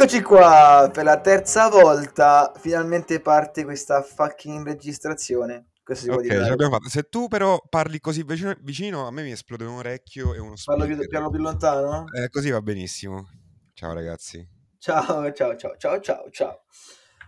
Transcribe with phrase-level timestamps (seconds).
[0.00, 2.52] Eccoci qua per la terza volta.
[2.56, 5.70] Finalmente parte questa fucking registrazione.
[5.82, 6.88] Questo si può Ok, dire.
[6.88, 10.54] Se tu però parli così vicino, vicino, a me mi esplode un orecchio e uno
[10.64, 12.04] Parlo più, parlo più lontano?
[12.12, 13.26] Eh, così va benissimo.
[13.74, 14.48] Ciao ragazzi.
[14.78, 16.62] Ciao, ciao, ciao, ciao, ciao, ciao.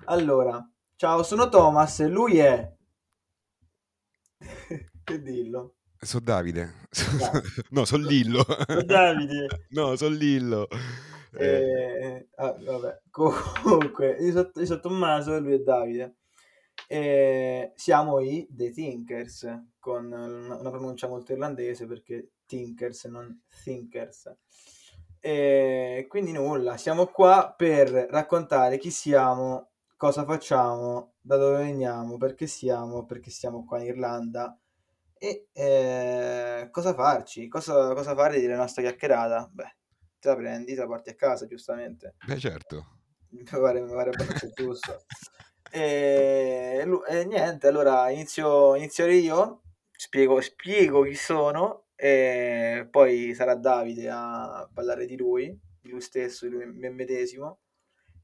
[0.04, 2.72] Allora, ciao, sono Thomas e lui è...
[5.02, 5.74] che dillo?
[5.98, 6.86] Sono Davide.
[7.18, 7.42] Dai.
[7.70, 8.46] no, sono Lillo.
[8.64, 9.66] Sono Davide.
[9.70, 10.68] no, sono Lillo.
[11.38, 16.16] Eh, Eh, ah, vabbè, comunque, io sono, io sono Tommaso e lui è Davide.
[16.86, 19.46] E siamo i The Thinkers,
[19.78, 24.34] con una, pronuncia molto irlandese perché Thinkers e non Thinkers.
[25.20, 32.46] E quindi nulla, siamo qua per raccontare chi siamo, cosa facciamo, da dove veniamo, perché
[32.46, 34.58] siamo, perché siamo qua in Irlanda
[35.22, 39.50] e eh, cosa farci, cosa, cosa fare della nostra chiacchierata.
[39.52, 39.76] Beh,
[40.20, 42.14] te la prendi, te la porti a casa, giustamente.
[42.26, 42.98] beh, certo.
[43.30, 45.04] Mi pare, mi pare abbastanza giusto.
[45.72, 54.08] E, e niente, allora inizio, inizio io, spiego, spiego chi sono e poi sarà Davide
[54.10, 57.60] a parlare di lui, di lui stesso, di lui me medesimo.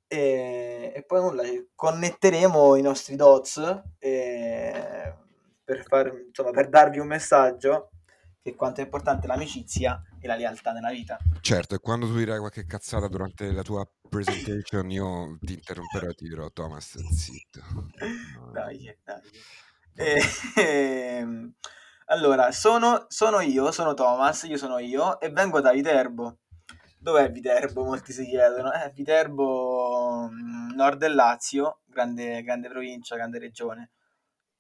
[0.08, 1.42] E, e poi nulla,
[1.74, 5.14] connetteremo i nostri dots e
[5.64, 7.90] per, far, insomma, per darvi un messaggio
[8.46, 11.18] che quanto è importante l'amicizia e la lealtà nella vita.
[11.40, 16.14] Certo, e quando tu dirai qualche cazzata durante la tua presentation, io ti interromperò e
[16.14, 17.60] ti dirò, Thomas, zitto.
[18.52, 19.20] Dai, dai.
[19.96, 20.22] E-
[20.62, 21.52] ehm,
[22.06, 26.38] allora, sono, sono io, sono Thomas, io sono io e vengo da Viterbo.
[27.00, 27.82] Dov'è Viterbo?
[27.82, 28.72] Molti si chiedono.
[28.72, 33.90] Eh, Viterbo, mm, nord del Lazio, grande, grande provincia, grande regione.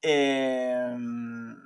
[0.00, 1.65] Ehm,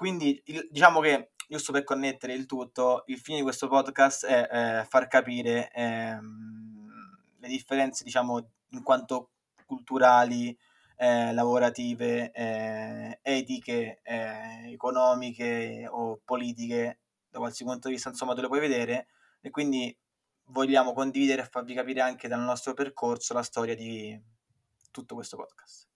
[0.00, 4.80] quindi il- diciamo che, giusto per connettere il tutto, il fine di questo podcast è
[4.80, 9.32] eh, far capire ehm, le differenze, diciamo, in quanto
[9.66, 10.56] culturali,
[10.96, 18.40] eh, lavorative, eh, etiche, eh, economiche o politiche, da qualsiasi punto di vista, insomma, tu
[18.40, 19.08] le puoi vedere
[19.42, 19.94] e quindi
[20.46, 24.18] vogliamo condividere e farvi capire anche dal nostro percorso la storia di
[24.90, 25.88] tutto questo podcast.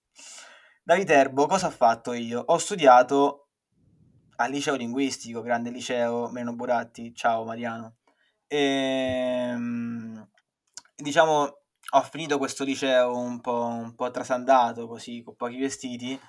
[0.83, 2.43] Da Viterbo cosa ho fatto io?
[2.45, 3.44] Ho studiato
[4.37, 7.95] al liceo linguistico, grande liceo, Meno Buratti, ciao Mariano.
[8.47, 10.27] Ehm,
[10.95, 11.59] diciamo,
[11.91, 16.19] ho finito questo liceo un po', un po' trasandato, così, con pochi vestiti,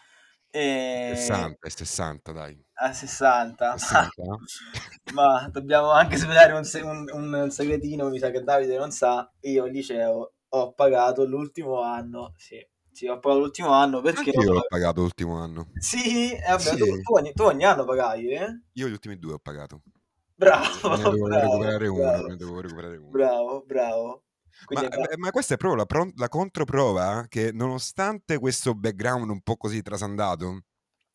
[0.51, 2.65] e 60, è 60, dai.
[2.75, 3.77] a 60.
[3.79, 4.23] 60?
[5.15, 6.63] Ma dobbiamo anche svelare un,
[7.13, 11.81] un- un segretino, mi sa che Davide non sa, io al liceo ho pagato l'ultimo
[11.83, 12.65] anno, sì,
[12.97, 14.31] sì, ho pagato l'ultimo anno perché...
[14.31, 15.69] Anche io l'ho pagato l'ultimo anno.
[15.79, 16.77] Sì, eh, vabbè, Sì.
[16.79, 18.61] tu, tu ogni, tu ogni anno pagavi, eh?
[18.73, 19.83] Io gli ultimi due ho pagato.
[20.35, 23.11] Bravo, Ne devo bravo, recuperare uno, bravo, ne devo recuperare uno.
[23.11, 24.25] bravo, bravo.
[24.73, 29.57] Ma, eh, ma questa è proprio la, la controprova che nonostante questo background un po'
[29.57, 30.63] così trasandato,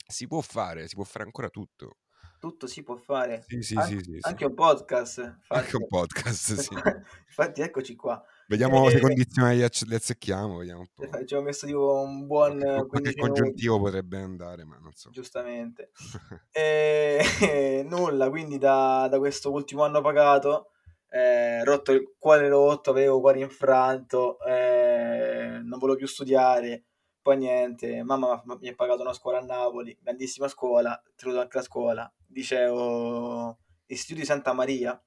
[0.08, 1.98] si può fare, si può fare ancora tutto.
[2.40, 5.18] tutto si può fare, Sì, sì, An- sì, anche un podcast,
[5.48, 6.70] Anche un infatti, podcast, sì.
[7.28, 8.24] infatti eccoci qua.
[8.52, 11.26] Vediamo se Eh, condizioni li acc- li azzecchiamo, vediamo un po'.
[11.26, 14.92] Ci ho messo tipo un buon Qualche, eh, 15 minuti, congiuntivo potrebbe andare, ma non
[14.94, 15.10] so.
[15.10, 15.92] giustamente.
[16.52, 20.72] E nulla, quindi da, da questo ultimo anno pagato,
[21.10, 26.84] eh, rotto il cuore rotto, avevo cuore infranto, eh, non volevo più studiare,
[27.22, 31.64] poi niente, mamma mi ha pagato una scuola a Napoli, grandissima scuola, tenuto anche la
[31.64, 35.02] scuola, liceo Istituto di Santa Maria,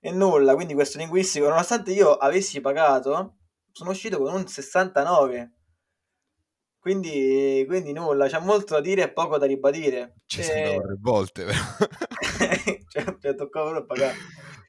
[0.00, 3.36] e nulla, quindi questo linguistico, nonostante io avessi pagato,
[3.70, 5.54] sono uscito con un 69.
[6.78, 10.14] Quindi, quindi nulla, c'è molto da dire e poco da ribadire.
[10.24, 10.80] Ci E...
[10.82, 11.58] tre volte, però.
[12.88, 14.16] cioè, cioè, toccava proprio pagare.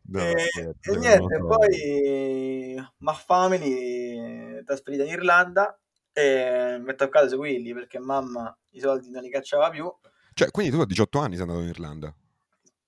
[0.04, 1.46] No, e, scherzo, e niente, so.
[1.48, 5.80] poi ma family trasferita in Irlanda
[6.12, 9.90] e mi è toccato seguirli perché mamma i soldi non li cacciava più,
[10.34, 12.14] Cioè, quindi tu a 18 anni sei andato in Irlanda?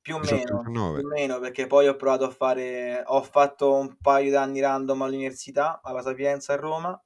[0.03, 0.99] Più o 18, meno, più 19?
[0.99, 5.79] o meno perché poi ho provato a fare, ho fatto un paio d'anni random all'università,
[5.81, 7.03] alla Sapienza a Roma,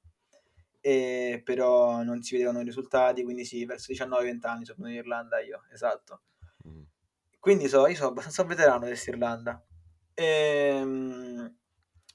[0.81, 4.95] e però non si vedevano i risultati, quindi sì, verso 19-20 anni sono venuto in
[4.95, 6.21] Irlanda io, esatto.
[6.67, 6.81] Mm.
[7.39, 9.63] Quindi so, io sono abbastanza veterano di Irlanda.
[10.15, 11.55] Ehm,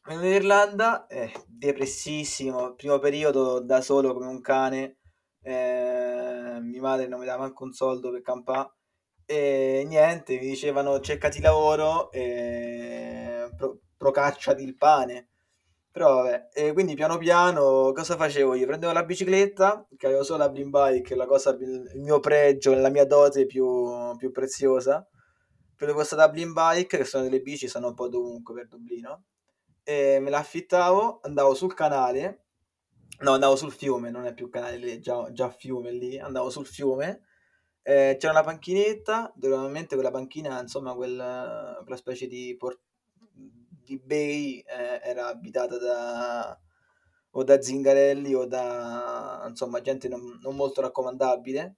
[0.08, 4.96] in Irlanda, eh, depressissimo, primo periodo da solo come un cane,
[5.43, 8.73] eh, mia madre non mi dava manco un soldo per campare,
[9.32, 15.29] e niente, mi dicevano cercati lavoro, e pro- procacciati il pane.
[15.90, 18.67] Però vabbè, e quindi piano piano cosa facevo io?
[18.67, 22.88] Prendevo la bicicletta, che avevo solo la Blim Bike, la cosa, il mio pregio, la
[22.90, 25.06] mia dote più, più preziosa.
[25.76, 29.25] Prendevo questa Dublin Bike, che sono delle bici, sono un po' dovunque per Dublino.
[29.85, 32.44] e me la affittavo, andavo sul canale,
[33.20, 36.67] no, andavo sul fiume, non è più canale lì, già, già fiume lì, andavo sul
[36.67, 37.23] fiume,
[37.82, 42.81] eh, c'era una panchinetta, dove normalmente quella panchina, insomma, quel, quella specie di, por-
[43.32, 46.61] di bay eh, era abitata da
[47.34, 51.76] o da Zingarelli o da insomma gente non, non molto raccomandabile.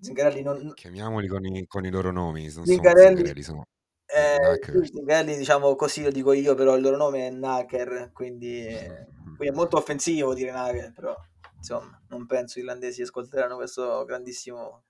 [0.00, 0.72] Zingarelli non...
[0.74, 3.66] Chiamiamoli con i, con i loro nomi, non Zingarelli, Zingarelli, sono
[4.06, 8.66] eh, Zingarelli diciamo così lo dico io, però il loro nome è Naker, quindi,
[9.36, 11.14] quindi è molto offensivo dire Naker, però
[11.56, 14.84] insomma non penso i irlandesi ascolteranno questo grandissimo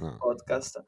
[0.00, 0.16] no.
[0.18, 0.84] podcast.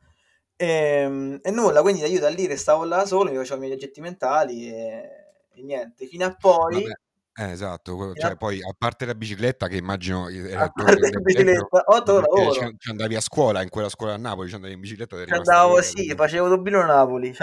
[0.56, 3.76] E, ehm, e, nulla, quindi io da lì restavo là solo, mi facevo i miei
[3.76, 5.08] viaggetti mentali e,
[5.52, 6.82] e niente, fino a poi...
[6.82, 7.00] Vabbè
[7.34, 11.82] eh, esatto, cioè, poi a parte la bicicletta che immagino era il tuo grande bicicletta,
[11.86, 12.52] otto lavoro.
[12.52, 15.24] Ci, ci andavi a scuola, in quella scuola a Napoli, ci andavi in bicicletta.
[15.24, 17.42] Ci andavo, sì, facevo Dublino-Napoli, ci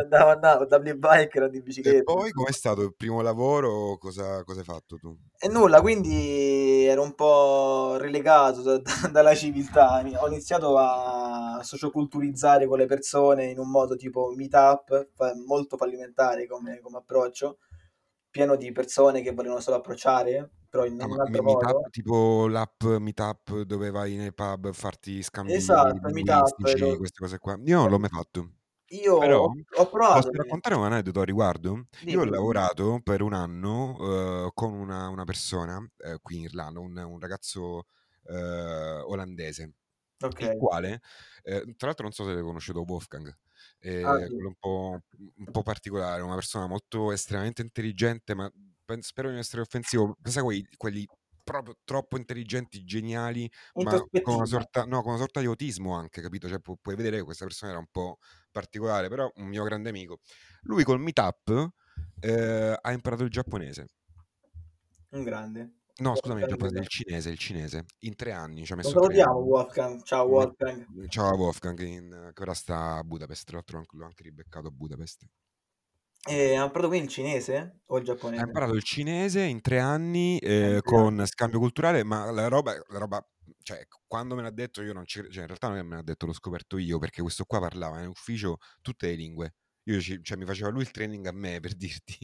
[0.00, 1.98] andavo a Napoli, da bike era di bicicletta.
[1.98, 5.16] E poi com'è stato il primo lavoro, cosa, cosa hai fatto tu?
[5.36, 12.68] E nulla, quindi ero un po' relegato da, da, dalla civiltà, ho iniziato a socioculturizzare
[12.68, 15.08] con le persone in un modo tipo meetup,
[15.44, 17.58] molto fallimentare come, come approccio
[18.30, 21.82] pieno di persone che volevano solo approcciare, però in Ah, un altro me- modo.
[21.90, 26.54] tipo l'app Meetup dove vai nei pub a farti scambi Esatto, meetup.
[26.78, 27.58] lo- queste cose qua.
[27.64, 28.50] Io non l'ho mai fatto.
[28.90, 29.54] Io Però ho,
[29.88, 30.14] provato.
[30.14, 31.70] posso raccontare un aneddoto a riguardo?
[31.72, 32.36] Io ho Dimmi, dimmi.
[32.36, 37.18] lavorato per un anno eh, con una, una persona eh, qui in Irlanda, un, un
[37.20, 37.86] ragazzo
[38.24, 40.56] eh, olandese, il Ok.
[40.56, 41.00] quale,
[41.42, 43.34] tra l'altro non so se avete conosciuto Wolfgang,
[43.88, 44.34] eh, Ah, sì.
[44.34, 44.98] un po',
[45.36, 48.50] un po' particolare, una persona molto estremamente intelligente, ma
[48.84, 51.06] pen- spero di non essere offensivo, sai quei- quelli
[51.42, 53.48] proprio troppo intelligenti, geniali,
[53.78, 56.48] ma con una sorta, no, con una sorta di autismo anche, capito?
[56.48, 58.18] Cioè, pu- puoi vedere che questa persona era un po'
[58.50, 60.18] particolare, però un mio grande amico.
[60.62, 61.70] Lui col meetup
[62.20, 63.86] eh, ha imparato il giapponese.
[65.12, 65.70] Un grande.
[65.98, 66.76] No, scusami, il Wolfgang.
[66.78, 67.84] il cinese, il cinese.
[68.00, 69.36] In tre anni, ci ha messo salutiamo.
[69.50, 70.02] Wolfgang.
[70.02, 70.86] Ciao, Mm, Wolfgang.
[71.08, 74.70] Ciao a Wolfgang, in- che ora sta a Budapest, tra l'altro l'ho anche ribeccato a
[74.70, 75.26] Budapest.
[76.28, 78.04] E ha imparato quindi il cinese o il
[78.38, 78.44] Ha giapponese?
[78.44, 82.98] imparato il cinese in tre anni Eh, eh, con scambio culturale, ma la roba, la
[82.98, 83.26] roba,
[83.62, 86.26] cioè, quando me l'ha detto io non ci cioè, in realtà non me l'ha detto,
[86.26, 89.54] l'ho scoperto io, perché questo qua parlava in ufficio tutte le lingue.
[89.88, 92.18] Io ci- cioè, mi faceva lui il training a me, per dirti.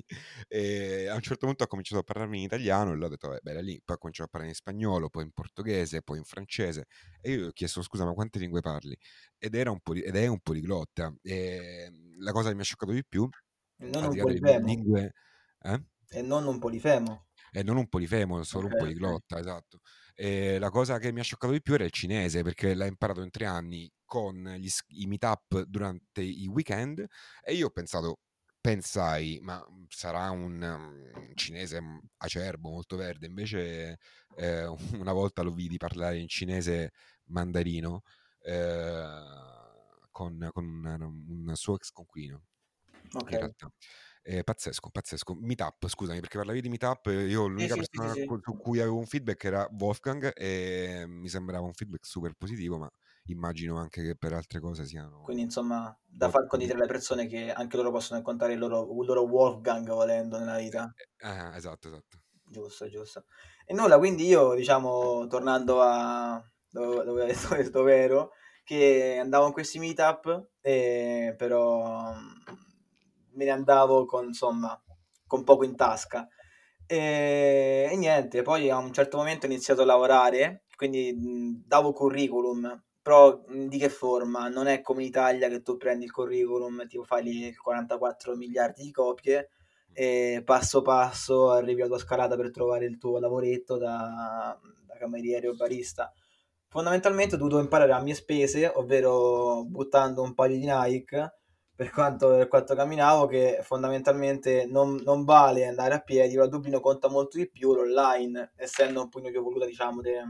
[0.49, 3.41] E a un certo punto ha cominciato a parlarmi in italiano e l'ho detto, vabbè,
[3.43, 3.81] bella lì.
[3.85, 6.87] Poi ha cominciato a parlare in spagnolo, poi in portoghese, poi in francese.
[7.20, 8.97] E io gli ho chiesto, scusa, ma quante lingue parli?
[9.38, 11.14] Ed, era un poli- ed è un poliglotta.
[11.23, 13.29] E la cosa che mi ha scioccato di più,
[13.76, 14.67] non un polifemo.
[14.67, 15.12] lingue...
[15.61, 15.82] Eh?
[16.14, 17.26] E non un polifemo.
[17.54, 19.81] E non un polifemo, solo Ok, un poliglotta, esatto.
[20.14, 23.22] E la cosa che mi ha scioccato di più era il cinese, perché l'ha imparato
[23.22, 27.04] in tre anni con gli i meetup durante i weekend
[27.43, 28.20] e io ho pensato,
[28.60, 33.26] pensai, ma sarà un, um, cinese m- acerbo, molto verde.
[33.26, 33.99] Invece
[34.34, 34.64] eh,
[34.94, 36.93] una volta lo vidi parlare in cinese
[37.26, 38.02] mandarino
[38.40, 39.12] eh,
[40.10, 42.43] con, con un, un suo ex conquilino,
[43.14, 43.32] Ok.
[43.32, 43.70] in realtà.
[44.25, 45.35] Eh, pazzesco, pazzesco.
[45.35, 48.23] Meetup, scusami, perché parlavi di Meetup, eh, io Sì, l'unica sì, sì, sì, persona sì.
[48.23, 52.79] con- su cui avevo un feedback era Wolfgang e mi sembrava un feedback super positivo,
[52.79, 52.89] ma
[53.25, 57.50] immagino anche che per altre cose siano Quindi insomma, da far condividere alle persone che
[57.50, 60.95] anche loro possono incontrare il loro, il loro Wolfgang volendo nella vita.
[61.23, 62.19] Eh, eh, esatto, esatto.
[62.45, 63.25] Giusto, giusto.
[63.64, 67.33] E nulla, quindi io, diciamo, tornando a dove, dove-
[67.71, 68.33] dove- ero,
[68.64, 72.14] che andavo in questi meetup, e però
[73.35, 74.81] me ne andavo con, insomma,
[75.27, 76.27] con poco in tasca.
[76.87, 81.93] E, e niente, poi a un certo momento ho iniziato a lavorare, quindi mh, davo
[81.93, 84.49] curriculum, però mh, di che forma?
[84.49, 88.83] Non è come in Italia che tu prendi il curriculum, tipo fai lì 44 miliardi
[88.83, 89.51] di copie
[89.93, 95.49] e passo passo arrivi alla tua scalata per trovare il tuo lavoretto da, da cameriere
[95.49, 96.12] o barista.
[96.69, 101.41] Fondamentalmente ho dovuto imparare a mie spese, ovvero buttando un paio di Nike
[101.83, 106.79] per quanto, per quanto camminavo, che fondamentalmente non, non vale andare a piedi, però Dublino
[106.79, 110.23] conta molto di più l'online, essendo un pugno più voluta, diciamo, de-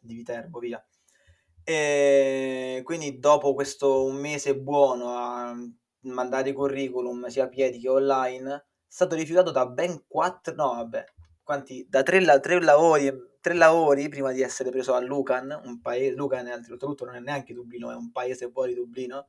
[0.00, 0.84] di Viterbo, via.
[1.62, 5.54] E quindi dopo questo un mese buono a
[6.00, 10.74] mandare i curriculum sia a piedi che online, è stato rifiutato da ben quattro, no
[10.74, 11.04] vabbè,
[11.44, 16.14] quanti, da tre, tre lavori, tre lavori prima di essere preso a Lucan, un paese,
[16.14, 19.28] Lucan oltretutto non è neanche Dublino, è un paese fuori Dublino.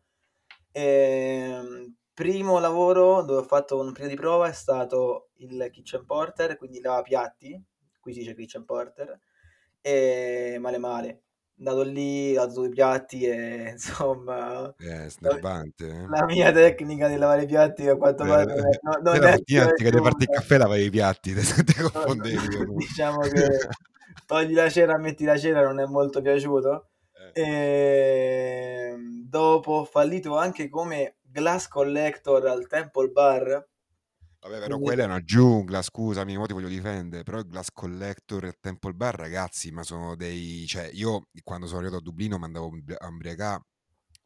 [0.77, 6.55] Ehm, primo lavoro dove ho fatto un periodo di prova è stato il kitchen porter,
[6.55, 7.60] quindi lavapiatti,
[8.00, 9.19] qui si dice kitchen porter,
[9.81, 11.22] e male male.
[11.57, 14.72] andato lì, ho dato due piatti e insomma...
[14.77, 16.07] È snervante, eh?
[16.10, 19.31] La mia tecnica di lavare i piatti a quanto pare non è, non, non è
[19.31, 22.86] anziché di farti il caffè lavavi i piatti, No, confondevi no, comunque.
[22.86, 23.67] diciamo che
[24.27, 26.89] togli la cera, metti la cera, non è molto piaciuto.
[27.46, 33.67] E dopo ho fallito anche come glass collector al Temple Bar.
[34.39, 38.46] Vabbè, però quella è una giungla, scusami, mo ti voglio difendere, però il Glass Collector
[38.46, 40.65] e Temple Bar, ragazzi, ma sono dei...
[40.67, 43.63] cioè, io quando sono arrivato a Dublino mi andavo a ubriacare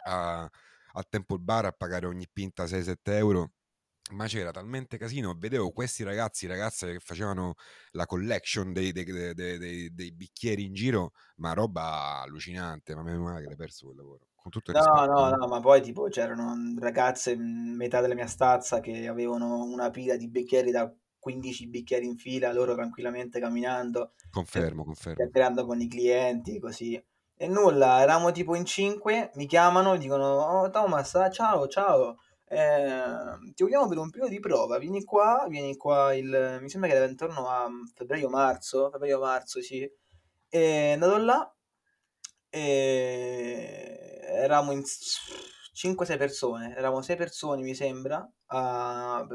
[0.06, 0.50] a-
[0.94, 3.52] al Temple Bar a pagare ogni pinta 6-7 euro,
[4.12, 7.56] ma c'era talmente casino, vedevo questi ragazzi, ragazze che facevano
[7.92, 13.42] la collection dei, dei- dei- dei- bicchieri in giro, ma roba allucinante, ma meno male
[13.42, 15.06] che l'hai perso quel lavoro, con tutto il No, rispetto.
[15.06, 15.36] no, eh.
[15.36, 20.16] no, ma poi tipo c'erano ragazze, mh, metà della mia stazza, che avevano una pila
[20.16, 20.90] di bicchieri da
[21.20, 25.32] 15 bicchieri in fila, loro tranquillamente camminando, Confermo, confermo.
[25.32, 27.02] chiacchierando con i clienti, così.
[27.36, 32.18] E nulla, eravamo tipo in cinque, mi chiamano, dicono, oh Thomas, ah, ciao, ciao,
[32.52, 36.90] eh, ti vogliamo per un periodo di prova, vieni qua, vieni qua, il, mi sembra
[36.90, 39.90] che era intorno a febbraio-marzo, febbraio-marzo, sì.
[40.50, 41.56] E andato là,
[42.50, 44.84] e eravamo in
[45.74, 49.26] 5-6 persone, eravamo 6 persone mi sembra, a-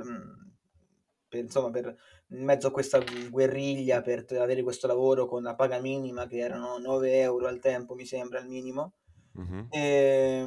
[1.28, 1.96] per, insomma, per,
[2.28, 6.78] in mezzo a questa guerriglia per avere questo lavoro con la paga minima che erano
[6.78, 8.94] 9 euro al tempo mi sembra il minimo
[9.32, 9.66] Mhm.
[9.70, 10.46] e,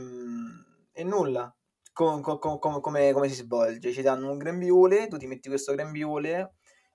[0.91, 1.53] e nulla
[1.99, 5.49] Co- co- co- come, come- come si svolge ci danno un grembiule tu ti metti
[5.49, 6.53] questo grembiule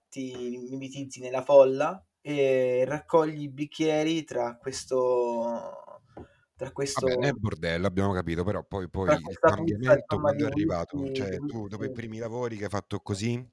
[0.08, 6.00] ti mimetizzi nella folla e raccogli i bicchieri tra questo
[6.56, 10.46] tra questo Vabbè, è bordello, abbiamo capito, però poi, poi il cambiamento di quando è
[10.46, 13.44] arrivato, whisky, cioè di tu dopo i primi lavori che hai fatto così,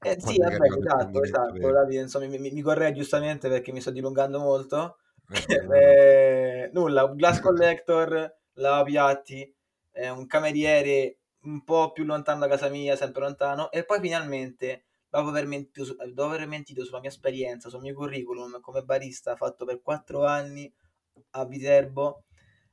[0.00, 1.72] Eh sì, quando vabbè, esatto, esatto, vero?
[1.72, 4.98] Davide, insomma, mi, mi, mi giustamente perché mi sto dilungando molto.
[5.30, 5.38] Eh.
[5.74, 9.54] Eh, nulla, glass collector, lavapiatti,
[9.98, 14.84] eh, un cameriere un po' più lontano da casa mia, sempre lontano, e poi finalmente,
[15.08, 19.64] dopo aver mentito, dopo aver mentito sulla mia esperienza, sul mio curriculum come barista fatto
[19.64, 20.72] per quattro anni
[21.30, 22.24] a Viterbo,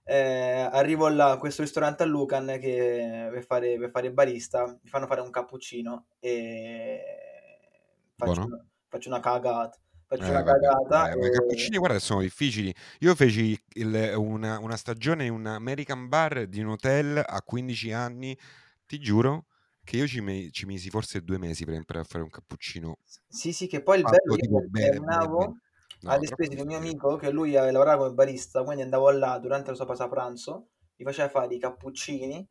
[0.03, 4.89] eh, arrivo là a questo ristorante a Lucan che per fare, per fare barista mi
[4.89, 7.01] fanno fare un cappuccino e
[8.15, 9.79] faccio, faccio una cagata.
[10.15, 11.29] Faccio Eh, una cagata eh, ma i e...
[11.29, 12.73] cappuccini, guarda, sono difficili.
[12.99, 17.91] Io feci il- una, una stagione in un American bar di un hotel a 15
[17.91, 18.37] anni,
[18.85, 19.47] ti giuro
[19.83, 22.97] che io ci, me- ci misi forse due mesi per imparare a fare un cappuccino
[23.27, 25.59] Sì, sì, che poi il bello, io tipo bene, alternavo bene.
[26.01, 29.09] No, alle spese di un mio amico che lui aveva lavorato come barista, quindi andavo
[29.11, 32.47] là durante la sua pausa pranzo, mi faceva fare i cappuccini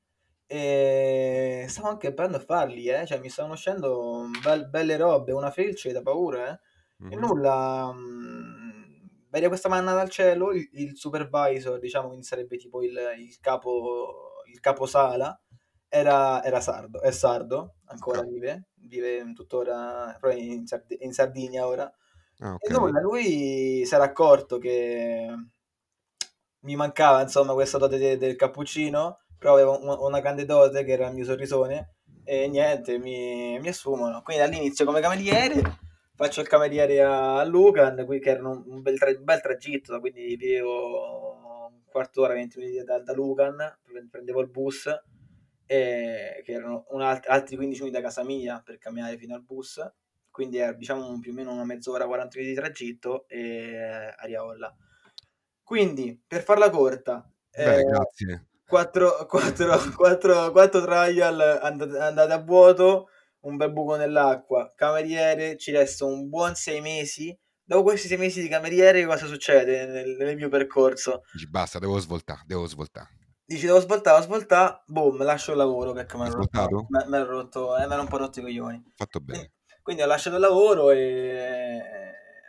[0.46, 3.06] e stavo anche imparando a farli, eh?
[3.06, 6.60] Cioè mi stavano uscendo bel- belle robe, una felce da paura, eh?
[7.06, 7.16] E Mhm.
[7.16, 12.96] nulla, mh, vede questa manna dal cielo, il, il supervisor, diciamo, quindi sarebbe tipo il,
[13.18, 15.38] il capo, il caposala,
[15.88, 21.90] era, era sardo, è sardo, ancora Ah, vive, vive tuttora, in, Sard- in Sardegna ora.
[22.40, 22.70] ah, E ok.
[22.70, 25.26] nulla, lui si era accorto che
[26.60, 30.92] mi mancava, insomma, questa dote de- del cappuccino, però avevo una, una grande dote che
[30.92, 34.22] era il mio sorrisone e niente, mi, mi assumono.
[34.22, 35.60] Quindi all'inizio come cameriere,
[36.14, 40.36] faccio il cameriere a, Lucan, qui che era un, bel, tra- un bel tragitto, quindi
[40.36, 43.56] vivevo un quarto d'ora, 20 minuti da, da Lucan,
[44.10, 44.86] prendevo il bus,
[45.66, 49.42] e, che erano un alt- altri 15 minuti da casa mia per camminare fino al
[49.42, 49.80] bus,
[50.30, 54.74] quindi era diciamo più o meno una mezz'ora, 40 minuti di tragitto e arrivavo là.
[55.62, 58.46] Quindi, per farla corta, Beh, eh, grazie.
[58.66, 63.08] 4, 4, 4, 4 trial andate, andate a vuoto,
[63.44, 67.36] un bel buco nell'acqua, cameriere, ci resto un buon 6 mesi.
[67.62, 71.22] Dopo questi 6 mesi di cameriere, cosa succede nel, nel mio percorso?
[71.30, 73.08] Dici, basta, devo svoltare, devo svoltare.
[73.46, 76.58] Dici, devo svoltare, devo svoltare, boom, lascio il lavoro perché mi Hai ero rotto,
[77.16, 78.82] ero rotto, eh, mi ero un po' rotto i coglioni.
[78.94, 79.52] Fatto Quindi, bene.
[79.82, 81.82] quindi ho lasciato il lavoro e...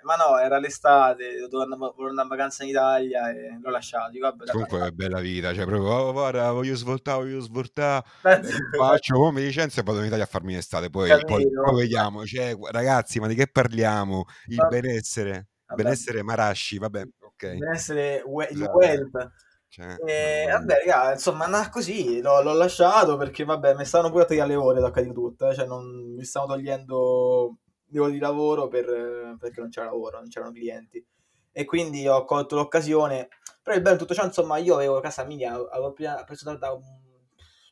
[0.05, 4.11] Ma no, era l'estate, dovevo andare, volevo andare in vacanza in Italia e l'ho lasciato.
[4.11, 8.41] Dico, vabbè, Comunque è bella vita, cioè proprio, oh, guarda, voglio svoltare, voglio svoltare, dai.
[8.41, 11.75] eh, faccio come mi licenzio e vado in Italia a farmi l'estate, poi, poi, poi
[11.75, 14.25] vediamo, cioè, ragazzi, ma di che parliamo?
[14.45, 17.43] Il Va- benessere, vabbè, benessere Marashi, vabbè, ok.
[17.47, 19.31] deve essere we- il wealth.
[19.67, 24.23] cioè, E, vabbè, raga, insomma, andava così, l'ho, l'ho lasciato perché, vabbè, mi stavano pure
[24.23, 27.57] a togliere le ore, tocca di tutto, eh, cioè non mi stavano togliendo
[27.87, 31.05] di lavoro per- perché non c'era lavoro, non c'erano clienti.
[31.51, 33.29] E quindi ho colto l'occasione.
[33.63, 36.83] Però il bello tutto ciò, insomma, io avevo casa mia, avevo preso da, da un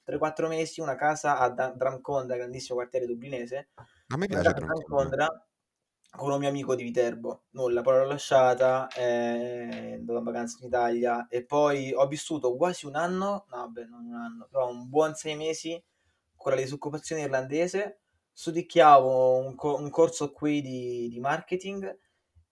[0.03, 3.69] 3-4 mesi una casa a Da- Drumcondra, grandissimo quartiere dublinese.
[4.13, 4.85] a me piace casa a Drumcondra.
[4.87, 5.47] Drumcondra
[6.15, 10.67] con un mio amico di Viterbo, nulla, poi l'ho lasciata, eh, andato in vacanza in
[10.67, 14.87] Italia e poi ho vissuto quasi un anno, no vabbè non un anno, però un
[14.89, 15.83] buon sei mesi
[16.35, 18.02] con la disoccupazione irlandese,
[18.33, 21.97] studiavo un, co- un corso qui di, di marketing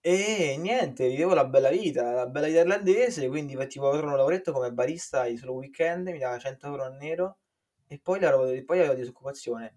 [0.00, 3.54] e niente, vivevo la bella vita, la bella vita irlandese, quindi
[3.88, 7.38] avevo un lavoretto come barista solo weekend, mi dava 100 euro a nero
[7.86, 8.30] e poi, la,
[8.64, 9.76] poi avevo disoccupazione.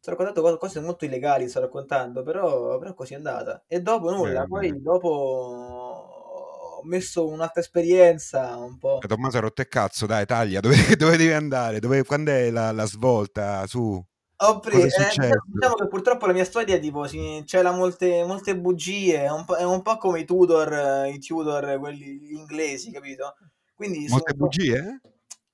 [0.00, 3.64] Sto raccontando cose molto illegali, sto raccontando, però, però così è andata.
[3.68, 4.80] E dopo nulla, Bene, poi bene.
[4.80, 9.02] dopo ho messo un'altra esperienza un po'.
[9.02, 11.78] Eh, Tommaso il cazzo, dai, taglia, dove, dove devi andare?
[11.80, 13.66] Dove, quando è la, la svolta?
[13.66, 14.02] Su,
[14.42, 18.24] Ho è preso, eh, diciamo, diciamo che purtroppo la mia storia tipo si, c'era molte,
[18.24, 22.32] molte bugie, è un, po', è un po' come i Tudor, eh, i Tudor, quelli
[22.32, 23.36] inglesi, capito?
[23.74, 25.00] Quindi Molte bugie?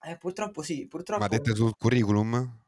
[0.03, 1.29] Eh, purtroppo sì, Ma purtroppo...
[1.29, 2.61] dette sul curriculum?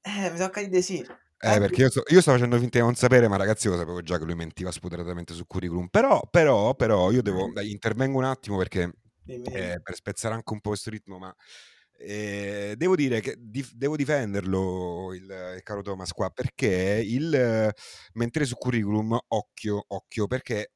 [0.00, 0.98] Eh, mi tocca dire sì.
[1.42, 4.00] Eh, perché io, so, io sto facendo finta di non sapere, ma ragazzi, io sapevo
[4.02, 5.88] già che lui mentiva spudoratamente sul curriculum.
[5.88, 8.90] Però, però, però, io devo, dai, intervengo un attimo perché
[9.26, 11.34] eh, per spezzare anche un po' questo ritmo, ma
[12.02, 15.24] eh, devo dire che dif- devo difenderlo il,
[15.56, 17.72] il caro Thomas qua perché il
[18.14, 20.72] mentre su curriculum, occhio, occhio, perché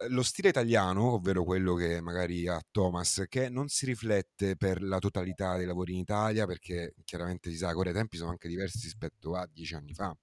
[0.00, 4.82] eh, lo stile italiano, ovvero quello che magari ha Thomas, che non si riflette per
[4.82, 8.30] la totalità dei lavori in Italia, perché chiaramente si sa che ora i tempi sono
[8.30, 10.16] anche diversi rispetto a dieci anni fa.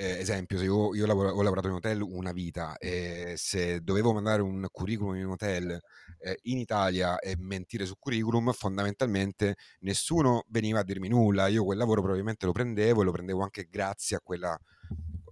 [0.00, 4.12] Eh, esempio, se io, io lavoro, ho lavorato in hotel una vita e se dovevo
[4.12, 5.76] mandare un curriculum in un hotel
[6.20, 11.48] eh, in Italia e mentire sul curriculum, fondamentalmente nessuno veniva a dirmi nulla.
[11.48, 14.56] Io quel lavoro probabilmente lo prendevo e lo prendevo anche grazie a quella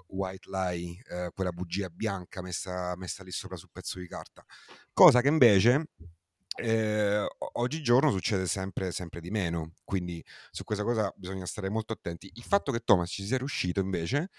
[0.09, 4.45] white lie, eh, quella bugia bianca messa, messa lì sopra sul pezzo di carta.
[4.93, 5.91] Cosa che invece
[6.57, 12.31] eh, oggigiorno succede sempre, sempre di meno, quindi su questa cosa bisogna stare molto attenti.
[12.35, 14.31] Il fatto che Thomas ci sia riuscito invece,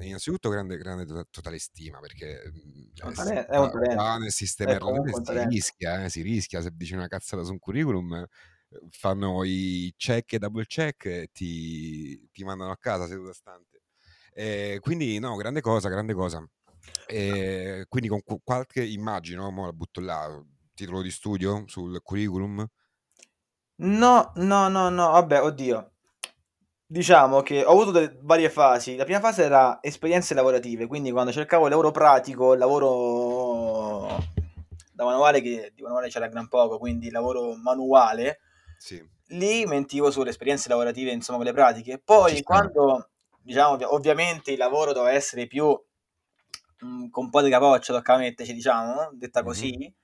[0.00, 2.52] innanzitutto grande, grande to- totale stima perché eh,
[2.94, 4.18] è un talento.
[4.18, 5.54] nel sistema irlandese si talento.
[5.54, 8.28] rischia, eh, si rischia se dici una cazzata su un curriculum eh,
[8.90, 13.82] fanno i check e double check e ti, ti mandano a casa seduta stante.
[14.32, 16.44] Eh, quindi no, grande cosa, grande cosa.
[17.06, 22.66] E quindi con qu- qualche immagino, mo la butto là, titolo di studio sul curriculum.
[23.76, 25.90] No, no, no, no, vabbè, oddio.
[26.86, 28.94] Diciamo che ho avuto delle varie fasi.
[28.96, 34.06] La prima fase era esperienze lavorative, quindi quando cercavo il lavoro pratico, il lavoro
[34.92, 38.40] da manuale, che di manuale c'era gran poco, quindi lavoro manuale,
[38.78, 41.98] Sì, lì mentivo sulle esperienze lavorative, insomma, con le pratiche.
[41.98, 43.10] Poi quando,
[43.40, 45.66] diciamo, ovvi- ovviamente il lavoro doveva essere più
[46.80, 49.46] mh, con un po' di capoccia, tocca metterci, diciamo, detta Mhm.
[49.46, 49.94] così.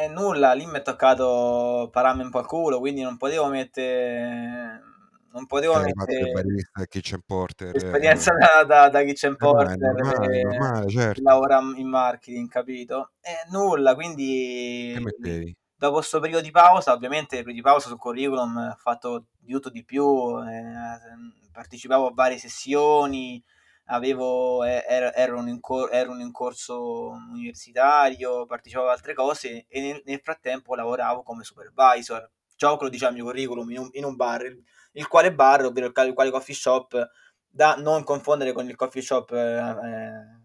[0.00, 4.82] E nulla, lì mi è toccato pararmi un po' il culo, quindi non potevo mettere...
[5.30, 7.68] Non potevo il mettere barista, kitchen porter.
[7.68, 11.22] eh, l'esperienza da, da, da kitchen eh, porter normale, e normale, certo.
[11.22, 13.10] lavora in marketing, capito?
[13.20, 15.56] E nulla, Che quindi mettevi?
[15.76, 19.52] dopo questo periodo di pausa, ovviamente il periodo di pausa sul curriculum ho fatto di
[19.52, 23.42] tutto di più, eh, partecipavo a varie sessioni,
[23.90, 29.66] avevo, eh, ero, ero, in cor- ero in un corso universitario, partecipavo ad altre cose
[29.68, 32.30] e nel, nel frattempo lavoravo come supervisor.
[32.56, 35.64] Ciò lo diceva il mio curriculum in un, in un bar, il, il quale bar,
[35.64, 37.08] ovvero il, il quale coffee shop,
[37.46, 40.36] da non confondere con il coffee shop eh,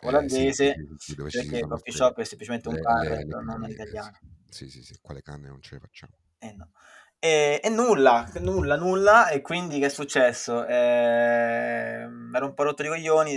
[0.00, 3.24] Eh, sì, olandese, sì, sì, perché il coffee shop è semplicemente un le, bar, le,
[3.24, 4.18] le non eh, italiano.
[4.48, 4.68] sì.
[4.68, 6.12] sì, sì, sì, quale canne non ce le facciamo.
[6.38, 6.70] Eh no.
[7.18, 9.28] E, e nulla, nulla, nulla.
[9.28, 10.64] E quindi che è successo?
[10.66, 13.32] Eh, ero un po' rotto i coglioni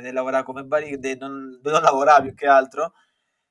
[0.00, 2.92] di lavorare come barista, di non, di non lavorare più che altro.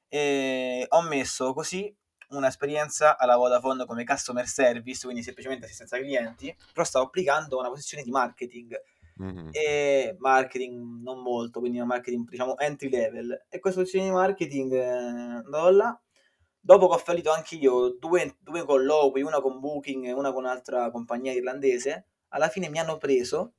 [0.07, 1.93] E ho messo così
[2.29, 7.69] un'esperienza alla Vodafone come customer service, quindi semplicemente assistenza ai clienti, però stavo applicando una
[7.69, 8.81] posizione di marketing.
[9.17, 9.49] Mhm.
[9.51, 13.45] E marketing non molto, quindi una marketing diciamo entry level.
[13.49, 16.01] E questa posizione di marketing eh, andavo là.
[16.63, 20.43] Dopo che ho fallito anche io due, due colloqui, una con Booking e una con
[20.43, 23.53] un'altra compagnia irlandese, alla fine mi hanno preso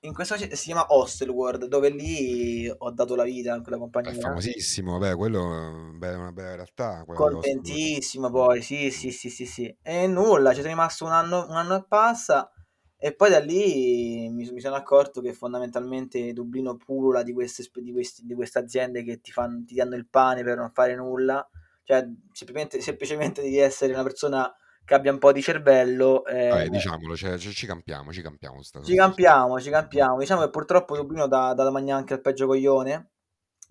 [0.00, 4.14] in questa si chiama Hostelworld, dove lì ho dato la vita in quella È compagnia.
[4.14, 7.04] famosissimo, beh, quello è una bella realtà.
[7.12, 9.76] Contentissimo poi, sì, sì, sì, sì, sì.
[9.82, 12.50] E nulla, ci sono rimasto un anno, un anno e passa
[12.96, 17.92] e poi da lì mi, mi sono accorto che fondamentalmente Dublino pullula di queste, di
[17.92, 21.48] questi- di queste aziende che ti, fanno, ti danno il pane per non fare nulla.
[21.84, 24.52] Cioè, semplicemente, semplicemente devi essere una persona
[24.84, 26.24] che abbia un po' di cervello.
[26.26, 28.62] eh, Vabbè, diciamolo, cioè, ci ci campiamo, ci campiamo.
[28.62, 30.18] Sta, ci campiamo, ci campiamo.
[30.18, 33.10] Diciamo che purtroppo Dublino dà, dà da mangiare anche al peggio coglione.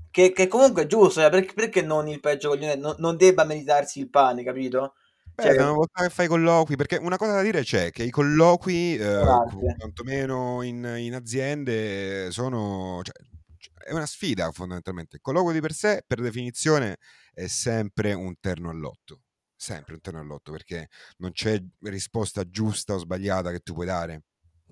[0.09, 3.45] Che, che comunque è giusto, cioè, perché, perché non il peggio coglione non, non debba
[3.45, 4.93] meritarsi il pane, capito?
[5.35, 8.11] Beh, Cioè, una volta che fai colloqui, perché una cosa da dire c'è che i
[8.11, 9.21] colloqui, eh,
[9.79, 13.15] quantomeno in, in aziende, sono, cioè,
[13.83, 15.15] è una sfida fondamentalmente.
[15.15, 16.97] Il colloquio di per sé, per definizione,
[17.33, 19.21] è sempre un terno all'otto.
[19.55, 24.23] Sempre un terno all'otto perché non c'è risposta giusta o sbagliata che tu puoi dare.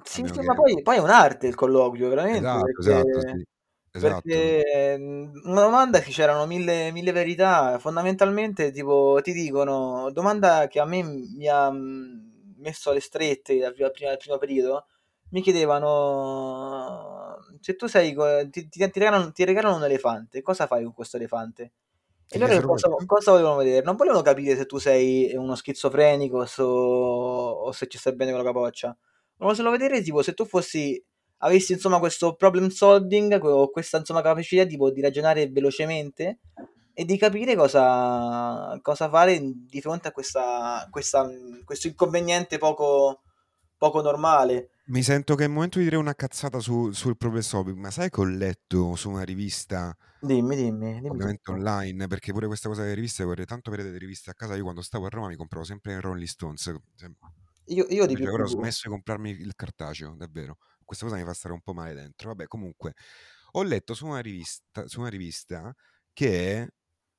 [0.04, 0.42] Sì, sì, che...
[0.42, 2.40] ma poi, poi, è un'arte il colloquio, veramente.
[2.40, 3.46] Esatto, perché, esatto, sì.
[3.92, 4.22] esatto.
[4.24, 4.98] Perché
[5.44, 11.04] una domanda che c'erano mille, mille verità, fondamentalmente tipo ti dicono, domanda che a me
[11.04, 14.86] mi ha messo alle strette al primo, primo periodo,
[15.30, 17.22] mi chiedevano
[17.60, 18.16] se tu sei
[18.50, 21.74] ti, ti, ti, regalano, ti, regalano, un elefante, cosa fai con questo elefante?
[22.34, 23.84] E loro cosa, cosa, volevano vedere?
[23.84, 28.40] Non volevano capire se tu sei uno schizofrenico so, o se ci stai bene con
[28.40, 28.98] la capoccia.
[29.36, 31.04] Volevano solo vedere tipo se tu fossi
[31.44, 36.40] avessi insomma questo problem solving o questa insomma capacità tipo, di ragionare velocemente
[36.94, 41.28] e di capire cosa, cosa fare di fronte a questa, questa,
[41.66, 43.22] questo inconveniente poco,
[43.78, 44.70] poco normale.
[44.92, 48.10] Mi sento che è il momento di dire una cazzata su, sul solving, ma sai
[48.10, 49.96] che ho letto su una rivista?
[50.20, 50.96] Dimmi, dimmi.
[50.96, 51.58] dimmi ovviamente tutto.
[51.58, 54.54] online, perché pure questa cosa delle riviste, vorrei tanto vedere delle riviste a casa.
[54.58, 56.76] Io quando stavo a Roma mi compravo sempre Rolling Stones.
[57.68, 58.30] Io, io di più.
[58.30, 60.58] Ora ho smesso di comprarmi il cartaceo, davvero.
[60.84, 62.28] Questa cosa mi fa stare un po' male dentro.
[62.28, 62.94] Vabbè, comunque,
[63.52, 65.74] ho letto su una rivista, su una rivista
[66.12, 66.68] che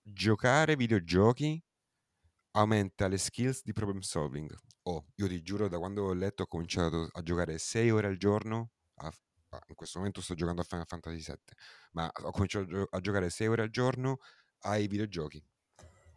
[0.02, 1.58] giocare videogiochi
[2.52, 4.52] aumenta le skills di problem solving.
[4.84, 8.16] Oh, io ti giuro, da quando ho letto ho cominciato a giocare 6 ore al
[8.16, 8.70] giorno.
[8.96, 9.12] A,
[9.68, 11.36] in questo momento sto giocando a Final Fantasy VII,
[11.92, 14.18] ma ho cominciato a, giocare 6 ore al giorno
[14.60, 15.42] ai videogiochi.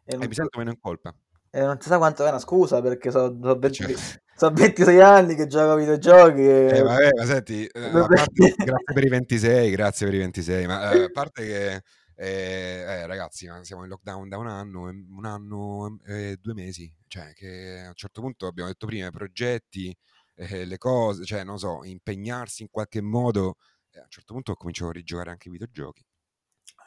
[0.05, 1.13] E, e mi sento meno in colpa.
[1.49, 3.95] E non si sa quanto è una scusa perché sono so 20, cioè...
[4.35, 6.41] so 26 anni che gioco a videogiochi.
[6.41, 6.77] E...
[6.77, 10.91] Eh, vabbè, ma senti, eh, parte, grazie per i 26, grazie per i 26, ma
[10.91, 11.81] eh, a parte che
[12.17, 17.33] eh, eh, ragazzi, siamo in lockdown da un anno, un anno e due mesi, cioè
[17.33, 19.95] che a un certo punto abbiamo detto prima, i progetti,
[20.35, 23.57] eh, le cose, cioè non so, impegnarsi in qualche modo,
[23.95, 26.05] a un certo punto ho cominciato a rigiocare anche i videogiochi.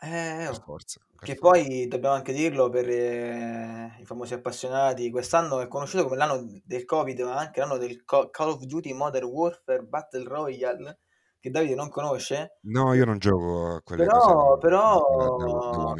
[0.00, 1.40] Eh, per forza, che forza.
[1.40, 6.84] poi dobbiamo anche dirlo per eh, i famosi appassionati, quest'anno è conosciuto come l'anno del
[6.84, 10.98] Covid, ma anche l'anno del Call of Duty Modern Warfare Battle Royale
[11.40, 12.58] che Davide non conosce.
[12.62, 14.58] No, io non gioco a quelle però, cose.
[14.60, 15.94] Però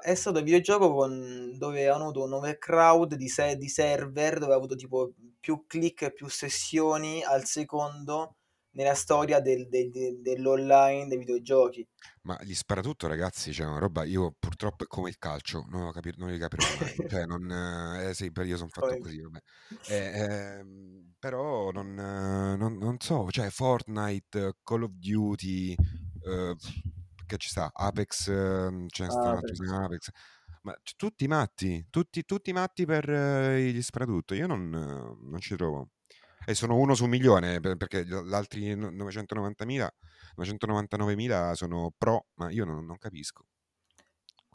[0.00, 4.52] è stato il videogioco con, dove hanno avuto un overcrowd di, se, di server, dove
[4.52, 8.36] ha avuto tipo più click, e più sessioni al secondo
[8.76, 11.86] nella storia del, del, del, dell'online dei videogiochi.
[12.22, 14.04] Ma gli sparatutto, ragazzi, c'è cioè una roba.
[14.04, 16.94] Io purtroppo è come il calcio, non, lo capir- non li capirò mai.
[17.10, 19.38] cioè, non, eh, sì, io sono fatto così, vabbè.
[19.88, 20.64] Eh, eh,
[21.26, 26.56] però non, non, non, so, cioè Fortnite, Call of Duty, eh,
[27.26, 29.60] che ci sta, Apex, ce ne stanno Apex.
[29.60, 30.10] Apex.
[30.62, 34.34] Ma tutti matti, tutti, tutti matti per eh, gli sparatutto.
[34.34, 35.90] Io non, non ci trovo
[36.48, 39.88] e sono uno su un milione perché gli altri 990.000
[40.36, 43.46] 999.000 sono pro ma io non, non capisco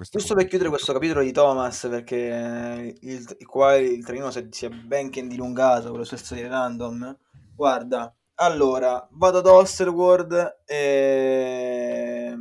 [0.02, 4.70] questo Giusto per chiudere questo capitolo di Thomas, perché il, qua il trenino si è
[4.70, 7.16] ben che dilungato con le sue storie random.
[7.56, 12.34] Guarda, allora, vado ad Osterworld e...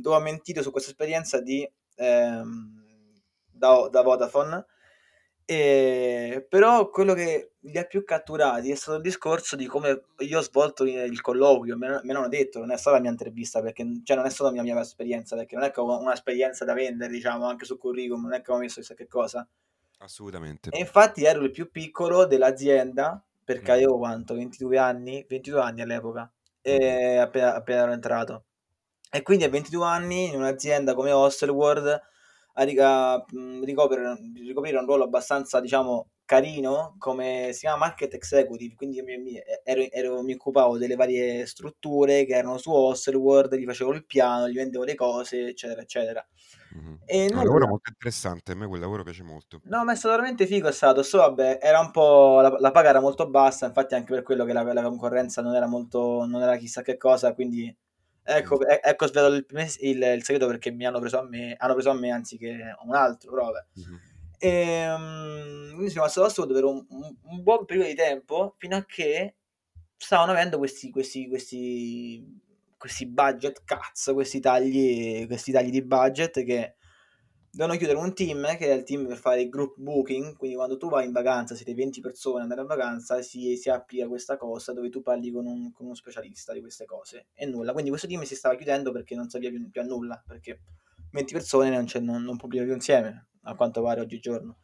[0.00, 2.82] dove ha mentito su questa esperienza di, ehm,
[3.52, 4.66] da, da Vodafone
[5.52, 10.38] e, però quello che li ha più catturati è stato il discorso di come io
[10.38, 13.84] ho svolto il colloquio, me, me l'hanno detto, non è stata la mia intervista, perché
[14.04, 16.72] cioè, non è stata la mia, mia esperienza, perché non è che ho un'esperienza da
[16.72, 19.44] vendere, diciamo, anche sul curriculum, non è che ho messo chissà che cosa.
[19.98, 20.70] Assolutamente.
[20.70, 23.74] E infatti ero il più piccolo dell'azienda, perché mm.
[23.74, 24.34] avevo quanto?
[24.34, 25.26] 22 anni?
[25.28, 26.30] 22 anni all'epoca,
[26.68, 27.18] mm.
[27.18, 28.44] appena, appena ero entrato.
[29.10, 32.08] E quindi a 22 anni in un'azienda come Hostelworld
[32.60, 33.24] a rica-
[33.64, 39.40] ricoprire, ricoprire un ruolo abbastanza, diciamo, carino come si chiama market executive, quindi mi, mi,
[39.64, 44.48] ero, ero, mi occupavo delle varie strutture che erano su Hostelworld, gli facevo il piano,
[44.48, 46.24] gli vendevo le cose, eccetera, eccetera.
[46.76, 46.94] Mm-hmm.
[47.06, 49.60] E un lavoro molto interessante, a me quel lavoro piace molto.
[49.64, 52.70] No, ma è stato veramente figo, è stato, solo vabbè, era un po', la, la,
[52.70, 56.26] paga era molto bassa, infatti anche per quello che la, la concorrenza non era molto,
[56.26, 57.74] non era chissà che cosa, quindi
[58.22, 59.46] Ecco, e- ecco svelato il,
[59.80, 62.94] il, il, segreto perché mi hanno preso a me, hanno preso a me anziché un
[62.94, 63.64] altro, vabbè.
[63.80, 63.96] Mm-hmm.
[64.38, 68.76] E, um, quindi sono rimasto da per un, un, un, buon periodo di tempo fino
[68.76, 69.34] a che
[69.96, 72.40] stavano avendo questi, questi, questi,
[72.78, 76.76] questi budget cuts, questi tagli, questi tagli di budget che
[77.52, 80.76] devono chiudere un team che è il team per fare il group booking quindi quando
[80.76, 84.72] tu vai in vacanza siete 20 persone andare in vacanza si, si applica questa cosa
[84.72, 87.26] dove tu parli con, un, con uno specialista di queste cose.
[87.34, 87.72] E nulla.
[87.72, 90.60] Quindi questo team si stava chiudendo perché non serviva più, più a nulla perché
[91.10, 94.58] 20 persone non, non, non pubblica più insieme a quanto pare oggigiorno.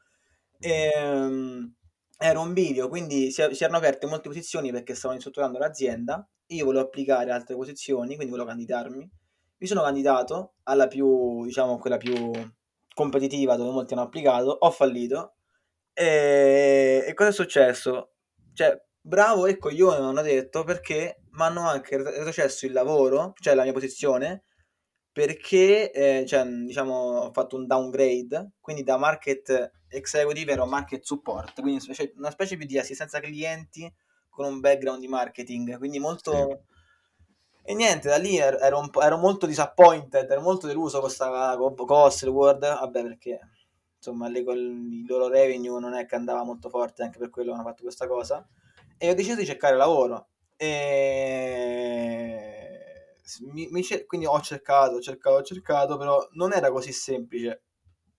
[0.58, 1.74] E, um,
[2.18, 6.26] era un video quindi si, si erano aperte molte posizioni perché stavano ristrutturando l'azienda.
[6.50, 9.10] Io volevo applicare altre posizioni quindi volevo candidarmi.
[9.58, 12.14] Mi sono candidato alla più, diciamo, quella più
[12.96, 15.34] competitiva dove molti hanno applicato, ho fallito
[15.92, 18.12] e, e cosa è successo?
[18.54, 23.54] Cioè, bravo e coglione mi hanno detto perché mi hanno anche retrocesso il lavoro, cioè
[23.54, 24.44] la mia posizione,
[25.12, 31.60] perché eh, cioè, diciamo, ho fatto un downgrade, quindi da market executive ero market support,
[31.60, 31.84] quindi
[32.16, 33.92] una specie, più di assistenza clienti
[34.30, 36.32] con un background di marketing, quindi molto...
[36.32, 36.74] Sì.
[37.68, 41.74] E niente, da lì ero, ero, ero, molto disappointed, ero molto deluso con questa con
[42.28, 43.40] Word, vabbè perché
[43.96, 47.64] insomma le, il loro revenue non è che andava molto forte, anche per quello hanno
[47.64, 48.46] fatto questa cosa,
[48.96, 50.28] e ho deciso di cercare lavoro.
[50.56, 51.16] E...
[53.52, 57.64] Mi, mi, quindi ho cercato, cercato, cercato, però non era così semplice,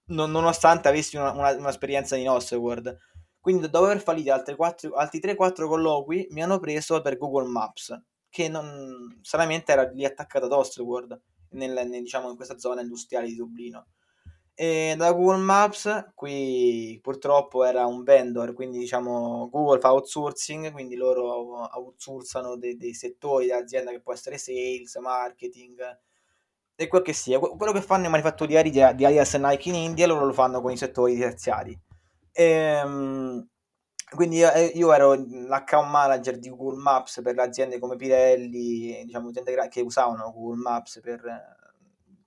[0.07, 2.97] non, nonostante avessi una, una, un'esperienza in Word.
[3.39, 7.97] Quindi dopo aver fallito altri, 4, altri 3-4 colloqui mi hanno preso per Google Maps,
[8.37, 11.19] che non, stranamente era lì attaccata ad Osterword,
[11.53, 13.87] nel, nel, diciamo in questa zona industriale di Dublino.
[14.53, 20.95] E da Google Maps, qui purtroppo era un vendor, quindi diciamo Google fa outsourcing, quindi
[20.95, 25.99] loro outsourcano dei, dei settori dell'azienda che può essere sales, marketing
[26.75, 27.39] e quel che sia.
[27.39, 30.61] Quello che fanno i manifatturieri di, di Adidas e Nike in India, loro lo fanno
[30.61, 31.75] con i settori terziari.
[32.33, 33.47] Ehm,
[34.15, 39.03] quindi io, eh, io, ero l'account manager di Google Maps per le aziende come Pirelli,
[39.03, 39.31] diciamo
[39.69, 41.21] che usavano Google Maps per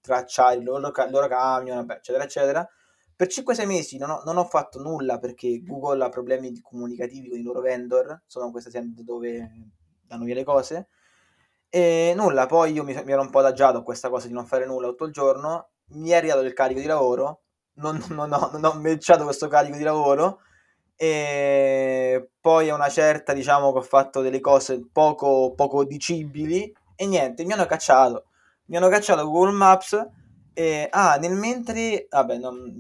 [0.01, 2.69] tracciare i loro, i loro camion, eccetera, eccetera.
[3.17, 7.39] Per 5-6 mesi non ho, non ho, fatto nulla perché Google ha problemi comunicativi con
[7.39, 9.51] i loro vendor, sono queste aziende dove
[10.07, 10.89] danno via le cose.
[11.69, 14.47] E nulla, poi io mi, mi ero un po' adagiato a questa cosa di non
[14.47, 17.43] fare nulla tutto il giorno, mi è arrivato il carico di lavoro,
[17.75, 20.41] non, non, ho, non ho matchato questo carico di lavoro
[21.03, 27.07] e poi a una certa diciamo che ho fatto delle cose poco, poco dicibili e
[27.07, 28.25] niente, mi hanno cacciato
[28.67, 30.09] mi hanno cacciato Google Maps
[30.53, 32.71] e ah, nel mentre vabbè, non,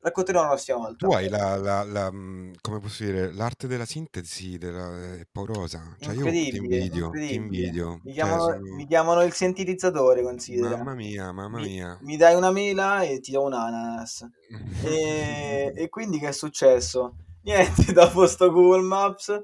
[0.00, 1.06] racconterò la prossima volta.
[1.06, 5.96] Tu hai la, la, la, mm, come posso dire, l'arte della sintesi della, è paurosa.
[5.98, 8.00] Cioè io ti invidio, ti invidio.
[8.04, 8.74] Mi chiamano, cioè, sono...
[8.74, 10.76] mi chiamano, il sintetizzatore, considera.
[10.76, 11.98] Mamma mia, mamma mia.
[12.00, 14.28] Mi, mi dai una mela e ti do un ananas.
[14.84, 17.16] e, e quindi che è successo?
[17.44, 19.42] Niente, dopo sto Google Maps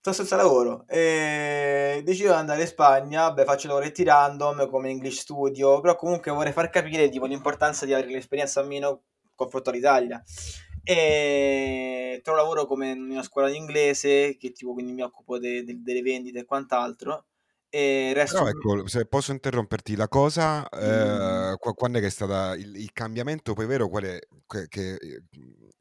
[0.00, 5.20] sto senza lavoro e decido di andare in Spagna, beh faccio lavoretti random come English
[5.20, 9.02] Studio, però comunque vorrei far capire tipo, l'importanza di avere l'esperienza almeno
[9.34, 10.22] confronto all'Italia.
[10.82, 15.62] E trovo lavoro come in una scuola di inglese che tipo quindi mi occupo de-
[15.64, 17.26] de- delle vendite e quant'altro.
[17.68, 18.42] E resto...
[18.42, 22.92] Però ecco, se posso interromperti, la cosa, eh, quando è che è stato il, il
[22.92, 24.96] cambiamento poi vero, qual è, che, che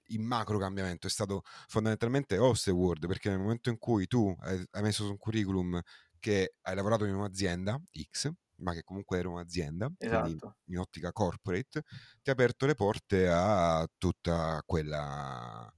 [0.07, 4.81] il macro cambiamento è stato fondamentalmente Word, perché nel momento in cui tu hai, hai
[4.81, 5.79] messo su un curriculum
[6.19, 7.79] che hai lavorato in un'azienda
[8.11, 10.57] X, ma che comunque era un'azienda, esatto.
[10.65, 11.83] in ottica corporate,
[12.21, 15.71] ti ha aperto le porte a tutta quella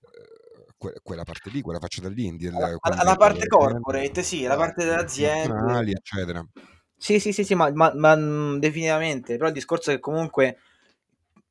[0.00, 2.50] eh, quella parte lì, quella faccia dall'indie.
[2.50, 5.90] Alla, alla parte corporate, sì, la parte delle aziende.
[5.90, 6.46] eccetera.
[6.98, 8.14] Sì, sì, sì, sì, ma, ma, ma
[8.58, 9.36] definitivamente.
[9.36, 10.58] Però il discorso è che comunque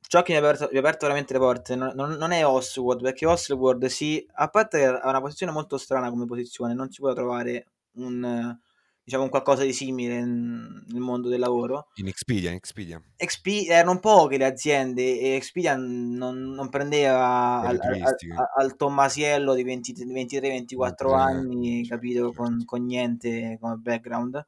[0.06, 2.46] ciò che mi ha aperto, mi ha aperto veramente le porte non, non, non è
[2.46, 6.90] Oswald, perché Oswald sì, a parte che ha una posizione molto strana come posizione, non
[6.90, 8.56] si può trovare un,
[9.02, 11.88] diciamo, un qualcosa di simile nel mondo del lavoro.
[11.94, 13.02] In Expedia, in Expedia.
[13.16, 18.16] Expedia erano poche le aziende e Expedia non, non prendeva al, al,
[18.56, 24.44] al, Tommasiello di 23-24 anni, capito, con, con niente come background.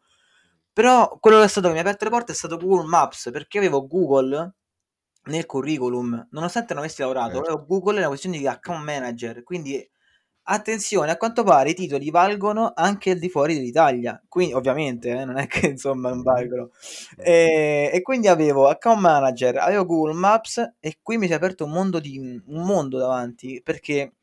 [0.73, 3.31] Però quello che è stato che mi ha aperto le porte è stato Google Maps,
[3.33, 4.55] perché avevo Google
[5.29, 7.64] nel curriculum, nonostante non avessi lavorato, certo.
[7.67, 9.88] Google nella questione di account manager, quindi
[10.51, 15.25] attenzione, a quanto pare i titoli valgono anche al di fuori dell'Italia, quindi ovviamente eh,
[15.25, 16.71] non è che insomma non valgono,
[17.17, 21.64] e, e, quindi avevo account manager, avevo Google Maps e qui mi si è aperto
[21.64, 24.14] un mondo, di, un mondo davanti, perché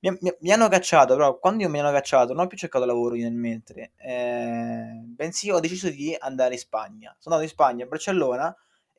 [0.00, 2.84] mi, mi, mi, hanno cacciato, però quando io mi hanno cacciato non ho più cercato
[2.84, 7.48] lavoro io nel mentre, eh, bensì ho deciso di andare in Spagna, sono andato in
[7.48, 8.56] Spagna, a Barcellona,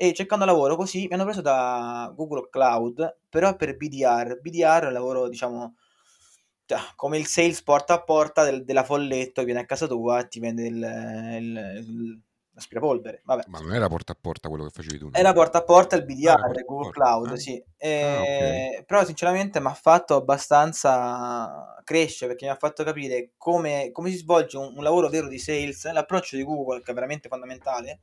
[0.08, 4.40] e cercando lavoro così mi hanno preso da Google Cloud, però per BDR.
[4.42, 5.76] BDR è un lavoro, diciamo,
[6.66, 10.28] cioè, come il sales porta a porta del, della Folletto, viene a casa tua e
[10.28, 12.22] ti vende il, il, il
[12.54, 13.22] l'aspirapolvere.
[13.24, 13.44] Vabbè.
[13.48, 15.10] Ma non era porta a porta quello che facevi tu?
[15.12, 17.36] Era porta a porta il BDR, ah, Google Cloud, ah.
[17.36, 17.64] sì.
[17.78, 18.86] E, ah, okay.
[18.86, 24.18] Però sinceramente mi ha fatto abbastanza crescere perché mi ha fatto capire come, come si
[24.18, 28.02] svolge un, un, lavoro vero di sales, l'approccio di Google che è veramente fondamentale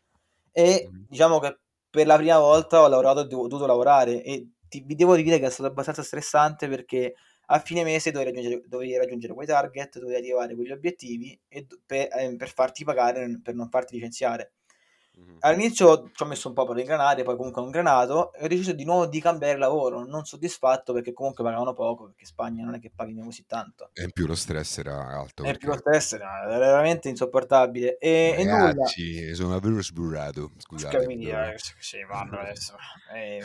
[0.53, 1.05] e mm.
[1.09, 1.59] diciamo che
[1.91, 5.47] per la prima volta ho lavorato, ho dovuto lavorare e ti, vi devo dire che
[5.47, 7.15] è stato abbastanza stressante perché
[7.47, 12.09] a fine mese dovevi raggiungere, dovevi raggiungere quei target, dovevi arrivare quegli obiettivi e, per,
[12.13, 14.53] eh, per, farti pagare, per non farti licenziare.
[15.21, 15.37] Mm-hmm.
[15.41, 18.73] All'inizio ci ho messo un po' per ingranare, poi comunque ho ingranato e ho deciso
[18.73, 22.75] di nuovo di cambiare lavoro, non soddisfatto perché comunque pagavano poco, perché in Spagna non
[22.75, 23.91] è che paghino così tanto.
[23.93, 25.45] E in più lo stress era alto.
[25.45, 27.99] E in più lo stress era veramente insopportabile.
[27.99, 29.35] E, Ragazzi, e nulla.
[29.35, 31.05] sono davvero sburrato, scusate.
[31.05, 32.75] Eh, sì, vanno adesso.
[33.15, 33.43] e,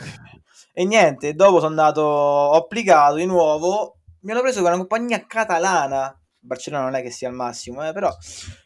[0.72, 5.24] e niente, dopo sono andato, ho applicato di nuovo, mi hanno preso con una compagnia
[5.26, 8.14] catalana, Barcellona non è che sia al massimo, eh, però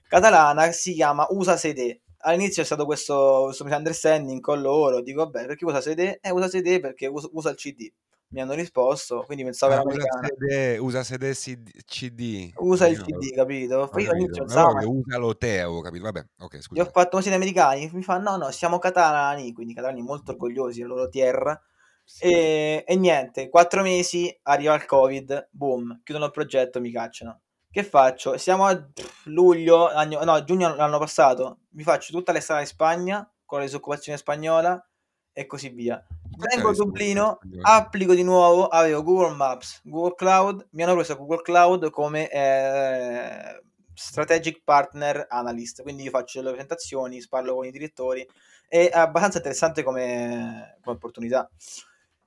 [0.08, 5.00] catalana, si chiama USA Sede all'inizio è stato questo, questo misunderstanding con loro.
[5.00, 6.18] Dico, vabbè, perché usa CD?
[6.20, 7.90] Eh, usa CD perché usa, usa il CD.
[8.33, 12.52] Mi hanno risposto, quindi pensavo ah, usa CD, usa CD, CD.
[12.59, 13.88] Usa il CD, capito?
[13.90, 14.80] Poi io all'inizio pensavo...
[14.80, 16.80] No, usa lo te, ho capito, vabbè, ok, scusa.
[16.80, 20.30] Io ho fatto così da americani, mi fa, no, no, siamo catalani, quindi catalani molto
[20.30, 21.61] orgogliosi della loro terra.
[22.04, 22.24] Sì.
[22.24, 27.40] E, e niente, quattro mesi, arriva il Covid, boom, chiudono il progetto, mi cacciano.
[27.72, 28.37] Che faccio?
[28.37, 28.88] Siamo a
[29.26, 31.59] luglio, anno, no, giugno l'anno passato.
[31.70, 34.85] Mi faccio tutta l'estate in Spagna con la disoccupazione spagnola
[35.33, 36.04] e così via.
[36.37, 41.42] Vengo a Dublino, applico di nuovo, avevo Google Maps, Google Cloud, mi hanno preso Google
[41.42, 43.62] Cloud come eh,
[43.94, 48.26] strategic partner analyst, quindi io faccio le presentazioni, parlo con i direttori,
[48.66, 51.48] è abbastanza interessante come, come opportunità.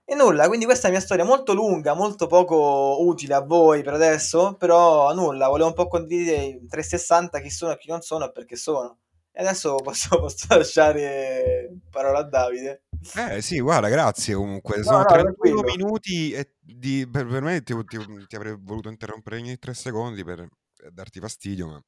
[0.05, 3.83] E nulla, quindi questa è la mia storia molto lunga, molto poco utile a voi
[3.83, 8.01] per adesso, però nulla, volevo un po' condividere in 360 chi sono e chi non
[8.01, 8.97] sono e perché sono.
[9.31, 12.83] E adesso posso, posso lasciare parola a Davide.
[13.15, 14.77] Eh sì, guarda, grazie comunque.
[14.77, 18.89] No, Sono no, 31 minuti e di, per, per, me ti, ti, ti, avrei voluto
[18.89, 20.47] interrompere ogni tre secondi per
[20.91, 21.83] darti fastidio, ma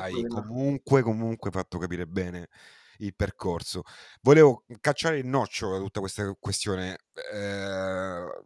[0.00, 2.48] hai comunque, comunque fatto capire bene
[3.02, 3.82] il percorso.
[4.22, 6.98] Volevo cacciare il noccio da tutta questa questione.
[7.32, 8.44] Eh,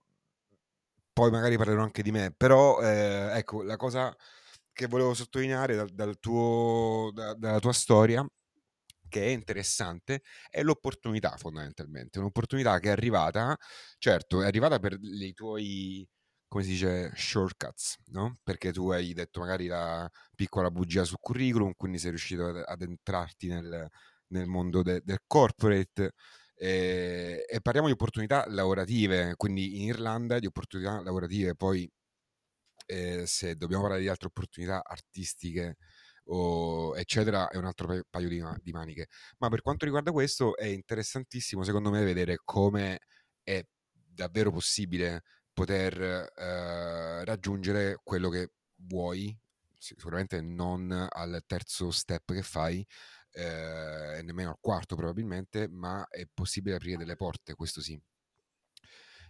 [1.13, 4.15] poi magari parlerò anche di me, però eh, ecco la cosa
[4.73, 8.27] che volevo sottolineare dal, dal tuo, da, dalla tua storia
[9.09, 13.57] che è interessante è l'opportunità fondamentalmente, un'opportunità che è arrivata,
[13.99, 16.07] certo, è arrivata per i tuoi
[16.49, 18.37] come si dice, shortcuts, no?
[18.43, 22.83] Perché tu hai detto magari la piccola bugia sul curriculum, quindi sei riuscito ad, ad
[22.83, 23.91] entrarti nel,
[24.29, 26.13] nel mondo de- del corporate.
[26.55, 31.91] E, e, parliamo di opportunità lavorative, quindi in Irlanda di opportunità lavorative, poi
[32.87, 35.77] eh, se dobbiamo parlare di altre opportunità artistiche
[36.29, 39.09] o eccetera è un altro paio, paio di, di, maniche.
[39.39, 43.01] Ma per quanto riguarda questo è interessantissimo secondo me vedere come
[43.43, 46.01] è davvero possibile poter
[46.37, 49.37] eh, raggiungere quello che vuoi,
[49.79, 52.87] sicuramente non al terzo step che fai,
[53.37, 58.01] eh, nemmeno al quarto probabilmente, ma è possibile aprire delle porte, questo sì.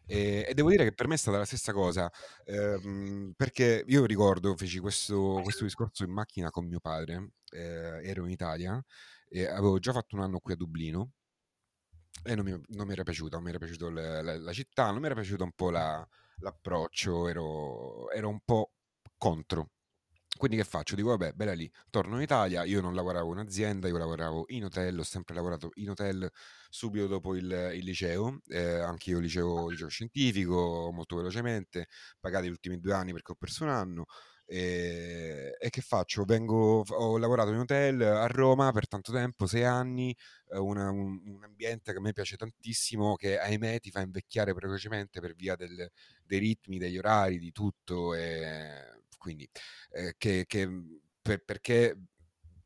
[0.09, 2.09] E, e, devo dire che per me è stata la stessa cosa,
[2.45, 8.25] ehm, perché io ricordo, feci questo, questo, discorso in macchina con mio padre, eh, ero
[8.25, 8.81] in Italia
[9.29, 11.11] e avevo già fatto un anno qui a Dublino
[12.23, 14.91] e non mi, non mi era piaciuta, non mi era piaciuta la, la, la, città,
[14.93, 18.73] non mi era piaciuto un po' la, l'approccio, ero, ero un po'
[19.19, 19.71] contro
[20.37, 20.95] quindi che faccio?
[20.95, 24.65] Dico, vabbè, bella lì, torno in Italia, io non lavoravo in azienda, io lavoravo in
[24.65, 26.29] hotel, ho sempre lavorato in hotel
[26.69, 27.45] subito dopo il,
[27.75, 31.87] il liceo, eh, anche io liceo, liceo scientifico, molto velocemente,
[32.21, 34.05] pagati gli ultimi due anni perché ho perso un anno,
[34.49, 36.25] e, e, che faccio?
[36.25, 40.17] Vengo, ho lavorato in hotel a Roma per tanto tempo, sei anni,
[40.51, 44.55] eh, una, un, un, ambiente che a me piace tantissimo, che ahimè ti fa invecchiare
[44.55, 45.91] precocemente per via del,
[46.25, 48.15] dei ritmi, degli orari, di tutto.
[48.15, 49.49] E, quindi
[49.91, 50.69] eh, che, che
[51.21, 51.97] per, perché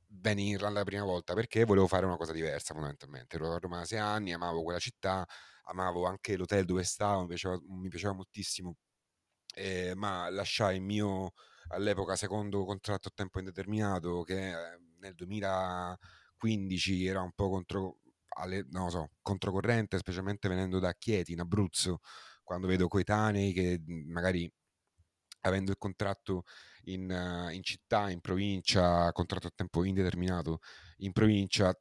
[0.09, 1.35] venni in Irlanda la prima volta?
[1.35, 3.37] Perché volevo fare una cosa diversa fondamentalmente.
[3.37, 5.27] Ero a Roma da sei anni, amavo quella città,
[5.65, 8.77] amavo anche l'hotel dove stavo, mi piaceva, mi piaceva moltissimo,
[9.55, 11.33] eh, ma lasciai il mio
[11.71, 17.99] all'epoca secondo contratto a tempo indeterminato che eh, nel 2015 era un po' contro,
[18.39, 22.01] alle, non so, controcorrente, specialmente venendo da Chieti in Abruzzo,
[22.43, 24.51] quando vedo coetanei che magari
[25.43, 26.45] avendo il contratto
[26.85, 30.61] in, uh, in, città, in provincia, contratto a tempo indeterminato
[30.99, 31.73] in provincia,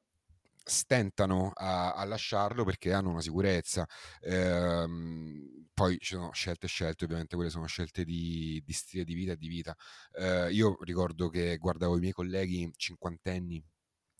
[0.64, 3.88] stentano a, a lasciarlo perché hanno una sicurezza.
[4.22, 9.14] Ehm, poi ci sono scelte e scelte, ovviamente quelle sono scelte di, di stile di
[9.14, 9.74] vita e di vita.
[10.12, 13.64] Eh, io ricordo che guardavo i miei colleghi cinquantenni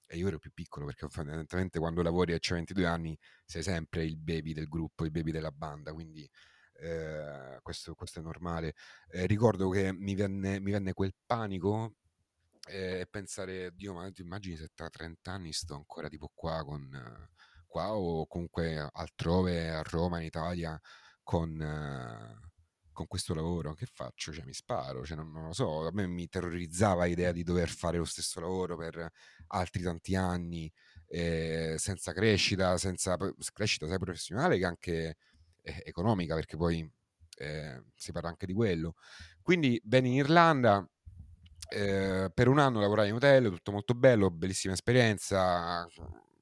[0.08, 4.16] e io ero più piccolo perché fondamentalmente quando lavori a 22 anni sei sempre il
[4.16, 6.28] baby del gruppo, il baby della banda, quindi
[6.80, 8.74] eh, questo, questo, è normale.
[9.10, 11.96] Eh, ricordo che mi venne, mi venne quel panico
[12.70, 16.90] e pensare, Dio, ma ti immagini se tra 30 anni sto ancora tipo qua con
[17.68, 20.80] qua o comunque altrove a Roma, in Italia,
[21.30, 22.40] con,
[22.92, 24.34] con questo lavoro, che faccio?
[24.34, 27.70] Cioè mi sparo, cioè, non, non, lo so, a me mi terrorizzava l'idea di dover
[27.70, 29.12] fare lo stesso lavoro per
[29.50, 30.72] altri tanti anni
[31.06, 33.16] eh, senza crescita, senza
[33.54, 35.18] crescita sia professionale che anche
[35.62, 36.92] eh, economica, perché poi
[37.38, 38.96] eh, si parla anche di quello.
[39.44, 40.84] Quindi venni in Irlanda,
[41.72, 45.88] eh, per un anno lavorai in hotel, tutto molto bello, bellissima esperienza,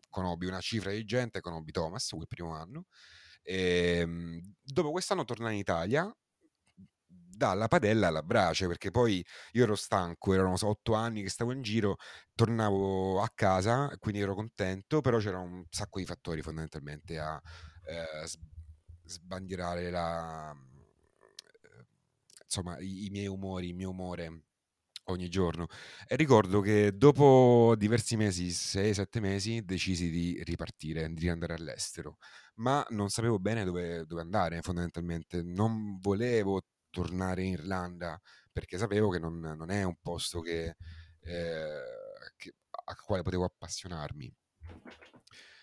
[0.09, 2.85] conobbi una cifra di gente, conobbi Thomas quel primo anno.
[3.49, 6.13] E, ehm, dopo quest'anno tornai in Italia
[7.37, 11.61] dalla padella alla brace, perché poi io ero stanco, erano otto anni che stavo in
[11.61, 11.97] giro,
[12.35, 17.39] tornavo a casa, quindi ero contento, però c'era un sacco di fattori fondamentalmente a
[17.85, 18.27] eh,
[19.05, 21.85] sbandierare la, eh,
[22.43, 24.41] insomma, i, i miei umori, il mio umore
[25.05, 25.67] ogni giorno.
[26.07, 32.17] E ricordo che dopo diversi mesi, 6-7 mesi, decisi di ripartire, di andare all'estero,
[32.57, 35.41] ma non sapevo bene dove, dove andare fondamentalmente.
[35.43, 38.19] Non volevo tornare in Irlanda
[38.51, 40.75] perché sapevo che non, non è un posto che,
[41.21, 41.81] eh,
[42.35, 42.55] che,
[42.85, 44.33] a quale potevo appassionarmi.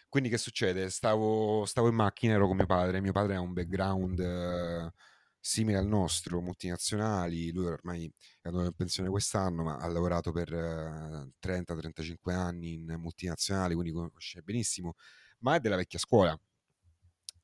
[0.09, 0.91] Quindi che succede?
[0.91, 4.93] Stavo, stavo, in macchina, ero con mio padre, mio padre ha un background eh,
[5.41, 8.07] simile al nostro, multinazionali, lui ormai
[8.41, 13.93] è andato in pensione quest'anno, ma ha lavorato per eh, 30-35 anni in multinazionali, quindi
[13.93, 14.95] conosce benissimo,
[15.41, 16.39] ma è della vecchia scuola.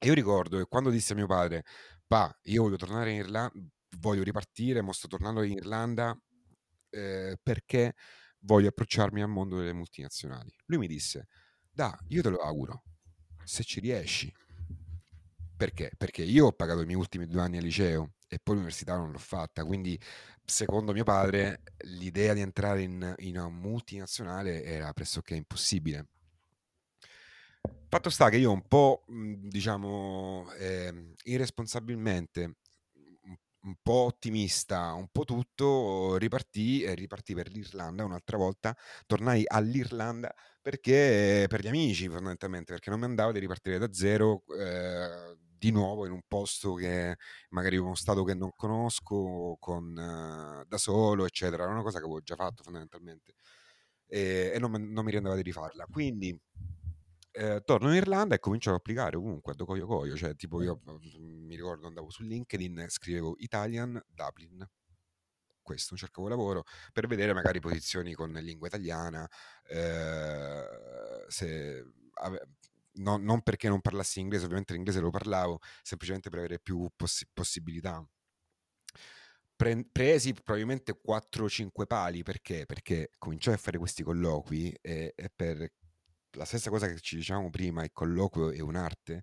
[0.03, 1.63] E io ricordo che quando disse a mio padre,
[2.07, 3.53] pa, io voglio tornare in Irlanda,
[3.99, 6.19] voglio ripartire, mo sto tornando in Irlanda
[6.89, 7.93] eh, perché
[8.41, 10.51] voglio approcciarmi al mondo delle multinazionali.
[10.65, 11.27] Lui mi disse,
[11.71, 12.83] da, io te lo auguro,
[13.45, 14.33] se ci riesci,
[15.55, 15.91] perché?
[15.95, 19.13] Perché io ho pagato i miei ultimi due anni al liceo e poi l'università non
[19.13, 20.01] l'ho fatta, quindi
[20.43, 26.07] secondo mio padre l'idea di entrare in, in una multinazionale era pressoché impossibile.
[27.89, 32.57] Fatto sta che io un po', diciamo, eh, irresponsabilmente,
[33.63, 40.33] un po' ottimista, un po' tutto, ripartì e ripartì per l'Irlanda un'altra volta, tornai all'Irlanda
[40.63, 45.71] perché per gli amici fondamentalmente, perché non mi andavo di ripartire da zero eh, di
[45.71, 47.17] nuovo in un posto che
[47.51, 51.65] magari uno stato che non conosco, con, uh, da solo, eccetera.
[51.65, 53.35] Era una cosa che avevo già fatto fondamentalmente
[54.07, 55.87] e, e non, non, mi rendeva di rifarla.
[55.91, 56.39] Quindi
[57.33, 60.81] eh, torno in Irlanda e comincio ad applicare ovunque, a Docoio Coio, cioè tipo io
[60.91, 64.69] mm, mi ricordo andavo su LinkedIn, scrivevo Italian Dublin,
[65.63, 69.29] questo, cercavo lavoro per vedere magari posizioni con lingua italiana,
[69.69, 70.65] eh,
[71.29, 72.49] se, ave,
[72.95, 77.29] no, non perché non parlassi inglese, ovviamente l'inglese lo parlavo, semplicemente per avere più poss-
[77.33, 78.05] possibilità.
[79.55, 82.65] Pre- presi probabilmente 4 5 pali perché?
[82.65, 85.71] Perché cominciai a fare questi colloqui e, e per
[86.33, 89.23] la stessa cosa che ci dicevamo prima, il colloquio è un'arte.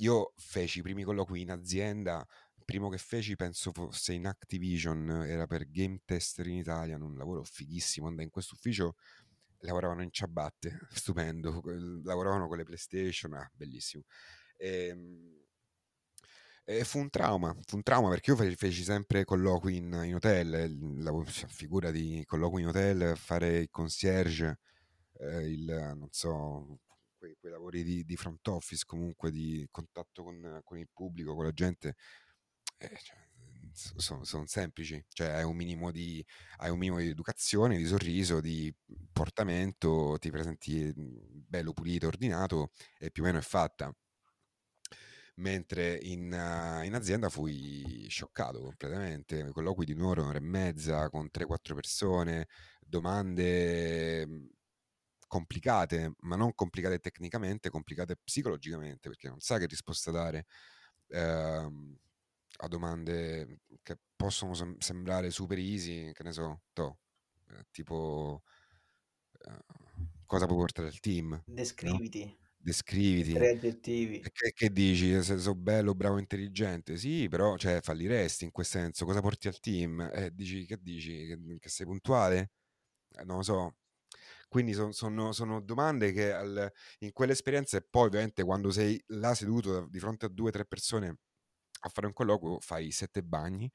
[0.00, 2.26] Io feci i primi colloqui in azienda,
[2.64, 7.44] primo che feci penso fosse in Activision, era per game tester in Italia, un lavoro
[7.44, 8.96] fighissimo, andai in questo ufficio
[9.60, 11.62] lavoravano in ciabatte, stupendo,
[12.04, 14.04] lavoravano con le PlayStation, ah, bellissimo.
[14.56, 15.44] E, ehm,
[16.68, 20.16] e fu un trauma, fu un trauma perché io feci, feci sempre colloqui in, in
[20.16, 24.58] hotel, la figura di colloqui in hotel, fare il concierge,
[25.18, 26.80] eh, il, non so,
[27.18, 31.44] quei, quei lavori di, di, front office comunque, di contatto con, con il pubblico, con
[31.44, 31.96] la gente.
[32.78, 33.16] Eh, cioè,
[33.72, 36.24] sono, sono, semplici, cioè hai un, minimo di,
[36.58, 38.74] hai un minimo di educazione, di sorriso, di
[39.12, 43.94] portamento, ti presenti mhmm, bello pulito, ordinato e più o meno è fatta.
[45.38, 51.28] Mentre in, uh, in azienda fui scioccato completamente, colloqui di un'ora, un'ora e mezza con
[51.30, 52.48] 3-4 persone,
[52.80, 54.48] domande mhmm,
[55.26, 60.46] complicate, ma non complicate tecnicamente, complicate psicologicamente, perché non sa che risposta dare.
[61.08, 61.96] Uh,
[62.58, 66.98] a domande che possono sem- sembrare super easy, che ne so, to,
[67.50, 68.42] eh, tipo
[69.46, 69.64] eh,
[70.24, 71.42] cosa può portare il team?
[71.46, 72.24] Descriviti.
[72.24, 72.44] No?
[72.56, 73.32] Descriviti.
[73.32, 74.20] Tre aggettivi.
[74.20, 75.22] Che, che, dici?
[75.22, 76.96] Se sono bello, bravo, intelligente?
[76.96, 79.04] Sì, però cioè, falliresti in quel senso.
[79.04, 80.00] Cosa porti al team?
[80.12, 81.26] Eh, dici, che dici?
[81.26, 82.50] Che, che sei puntuale?
[83.10, 83.76] Eh, non lo so.
[84.56, 89.34] Quindi son, sono, sono, domande che al, in quell'esperienza e poi ovviamente quando sei là
[89.34, 91.18] seduto di fronte a due o tre persone
[91.80, 93.70] a fare un colloquio fai sette bagni,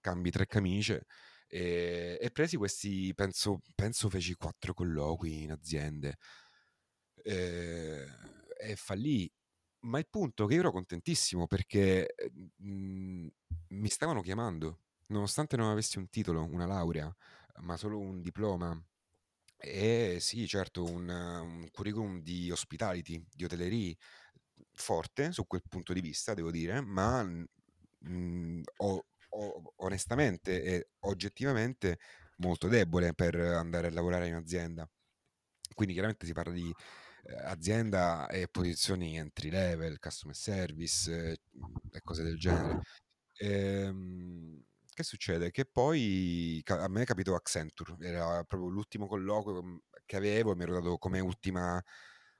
[0.00, 1.04] cambi tre camicie
[1.46, 6.16] e, e presi questi, penso, penso feci quattro colloqui in aziende
[7.22, 8.06] e,
[8.58, 9.30] e fallì.
[9.80, 12.14] Ma il punto è che io ero contentissimo perché
[12.56, 13.28] mh, mhmm,
[13.68, 14.78] mi stavano chiamando,
[15.08, 17.14] nonostante non avessi un titolo, una laurea,
[17.60, 18.82] ma solo un diploma.
[19.64, 23.96] E sì, certo, un, un curriculum di hospitality, di hotellerie,
[24.72, 27.44] forte su quel punto di vista, devo dire, ma mh,
[28.00, 31.98] mhmm, o, o, onestamente e oggettivamente
[32.38, 34.88] molto debole per andare a lavorare in azienda.
[35.74, 36.72] Quindi chiaramente si parla di
[37.24, 41.36] eh, azienda e posizioni entry level, customer service eh,
[41.92, 42.80] e cose del genere.
[43.38, 44.62] Ehm,
[44.94, 45.50] che succede?
[45.50, 50.62] Che poi a me capitò Accenture, era proprio l'ultimo colloquio mm, che avevo e mi
[50.64, 51.82] ero dato come ultima,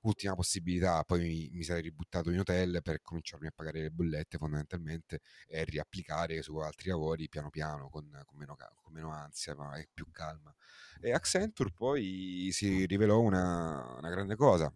[0.03, 4.39] ultima possibilità, poi mi, mi, sarei ributtato in hotel per cominciarmi a pagare le bollette
[4.39, 9.73] fondamentalmente e riapplicare su altri lavori piano piano, con, con, meno, con meno, ansia ma
[9.93, 10.55] più calma.
[11.01, 14.73] E Accenture poi si rivelò una, una grande cosa.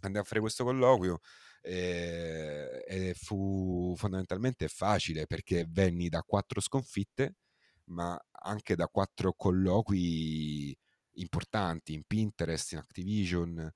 [0.00, 1.20] Andai a fare questo colloquio
[1.60, 7.36] e, e fu fondamentalmente facile perché venni da quattro sconfitte,
[7.86, 10.76] ma anche da quattro colloqui
[11.14, 13.70] importanti in Pinterest, in Activision,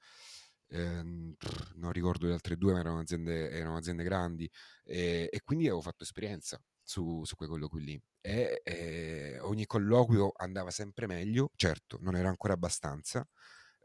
[0.68, 1.34] ehm,
[1.76, 4.50] non ricordo le altre due, ma erano aziende, erano aziende grandi
[4.84, 8.02] e, e, quindi avevo fatto esperienza su, su quei colloqui lì.
[8.20, 13.26] E, e, ogni colloquio andava sempre meglio, certo non era ancora abbastanza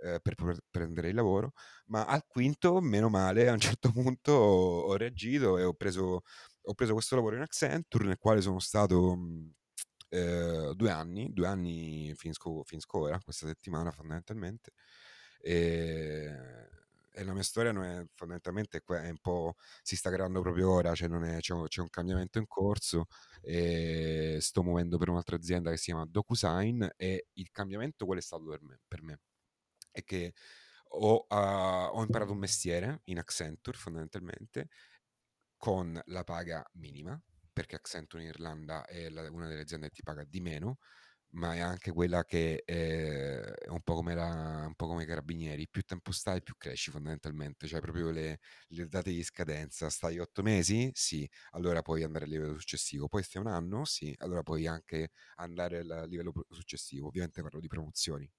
[0.01, 1.53] eh, per poter prendere il lavoro,
[1.87, 6.21] ma al quinto, meno male, a un certo punto ho, reagito e ho preso,
[6.61, 9.17] ho preso questo lavoro in Accenture nel quale sono stato...
[10.09, 14.71] Eh, due anni, due anni finisco, ora, questa settimana fondamentalmente.
[15.41, 16.33] E,
[17.11, 21.09] e, la mia storia è fondamentalmente è un po' si sta creando proprio ora, cioè
[21.09, 23.07] è, c'è, c'è, un cambiamento in corso
[23.41, 28.21] e sto muovendo per un'altra azienda che si chiama DocuSign e il cambiamento qual è
[28.21, 28.79] stato per me?
[28.87, 29.19] Per me?
[29.97, 30.33] È che
[30.89, 34.69] ho, uh, ho imparato un mestiere in Accenture fondamentalmente
[35.57, 37.19] con la paga minima
[37.51, 40.77] perché Accenture in Irlanda è la, una delle aziende che ti paga di meno,
[41.31, 45.05] ma è anche quella che è, è un, po come la, un po' come i
[45.07, 48.39] carabinieri, più tempo stai più cresci fondamentalmente, cioè proprio le,
[48.69, 50.91] le date di scadenza, stai otto mesi?
[50.93, 53.85] Sì, allora puoi andare al livello successivo, poi stai un anno?
[53.85, 58.29] Sì, allora puoi anche andare al livello successivo, ovviamente parlo di promozioni.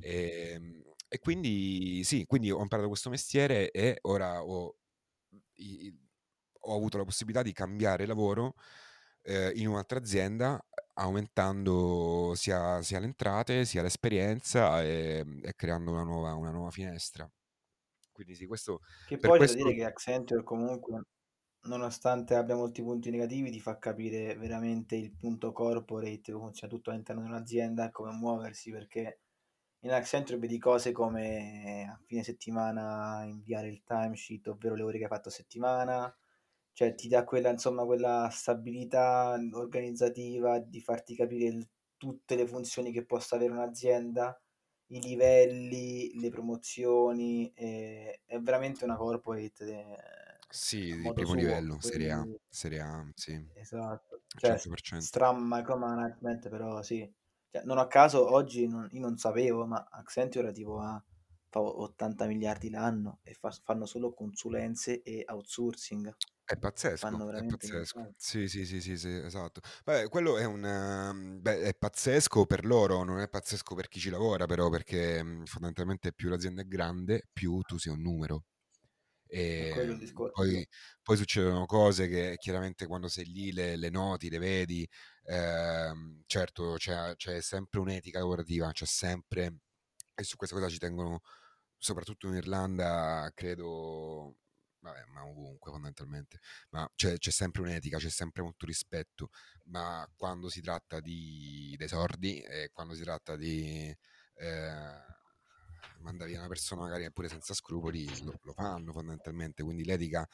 [0.00, 4.76] E, ehm, e quindi sì, quindi ho imparato questo mestiere e ora ho
[6.60, 8.54] ho avuto la possibilità di cambiare lavoro
[9.22, 10.62] eh, in un'altra azienda
[10.94, 17.30] aumentando sia, sia, le entrate sia l'esperienza e, e creando una nuova, una nuova, finestra.
[18.10, 18.80] Quindi sì, questo...
[19.06, 19.58] Che poi questo...
[19.58, 21.02] da dire che Accenture comunque,
[21.66, 26.90] nonostante abbia molti punti negativi, ti fa capire veramente il punto corporate, come funziona tutto
[26.90, 29.20] all'interno di un'azienda, come muoversi, perché
[29.80, 35.04] in Accenture vedi cose come a fine settimana inviare il timesheet, ovvero le ore che
[35.04, 36.16] hai fatto a settimana,
[36.72, 42.92] cioè ti dà quella, insomma, quella stabilità organizzativa di farti capire il, tutte le funzioni
[42.92, 44.40] che possa avere un'azienda,
[44.90, 49.64] i livelli, le promozioni, eh, è veramente una corporate.
[49.64, 49.96] De,
[50.50, 53.46] sì, di primo suo, livello, serie A, serie A, sì.
[53.54, 54.98] Esatto, cioè, 100%.
[54.98, 57.12] stram micromanagement, però sì.
[57.54, 61.02] Cioè, non a caso oggi non, io non sapevo, ma Accenture tipo a
[61.50, 66.14] fa 80 miliardi l'anno e fa, fanno solo consulenze e outsourcing.
[66.50, 68.08] È pazzesco, è pazzesco.
[68.16, 69.60] Sì, sì, sì, sì, sì, esatto.
[69.84, 70.64] Vabbè, quello è un...
[70.64, 75.22] Ehm, beh, è pazzesco per loro, non è pazzesco per chi ci lavora, però, perché
[75.22, 78.44] mhmm, fondamentalmente più l'azienda è grande, più tu sei un numero.
[79.28, 80.66] E ehm, poi,
[81.02, 84.88] poi, succedono cose che chiaramente quando sei lì le, le noti, le vedi,
[85.24, 89.58] ehm, certo c'è, c'è sempre un'etica lavorativa, c'è sempre,
[90.14, 91.20] e su questa cosa ci tengono,
[91.76, 94.36] soprattutto in Irlanda, credo
[94.80, 96.38] vabbè, ma ovunque fondamentalmente,
[96.70, 99.30] ma c'è, c'è, sempre un'etica, c'è sempre molto rispetto,
[99.64, 103.94] ma quando si tratta di dei sordi e quando si tratta di
[104.36, 105.17] eh,
[106.00, 110.26] mandare via una persona magari pure senza scrupoli, lo, lo fanno fondamentalmente, quindi l'etica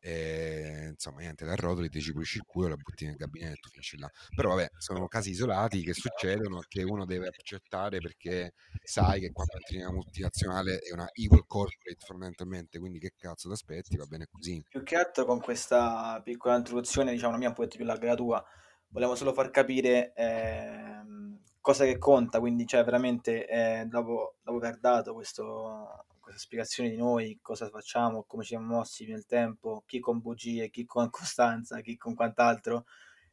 [0.00, 3.98] e, insomma niente da rotoli ti ci pulisci il culo la butti nel gabinetto finisci
[3.98, 4.08] là.
[4.34, 9.54] Però vabbè sono casi isolati che succedono che uno deve accettare perché sai che quando
[9.54, 14.04] entri in una multinazionale è una evil corporate fondamentalmente quindi che cazzo ti aspetti va
[14.06, 14.62] bene così.
[14.68, 18.14] Più che altro con questa piccola introduzione diciamo la mia un po' più larga della
[18.14, 18.44] tua
[18.88, 24.78] volevo solo far capire ehm, cosa che conta quindi cioè veramente eh, dopo, dopo aver
[24.78, 29.98] dato questo questa spiegazione di noi, cosa facciamo, come ci siamo mossi nel tempo, chi
[29.98, 32.84] con bugie, chi con costanza, chi con quant'altro,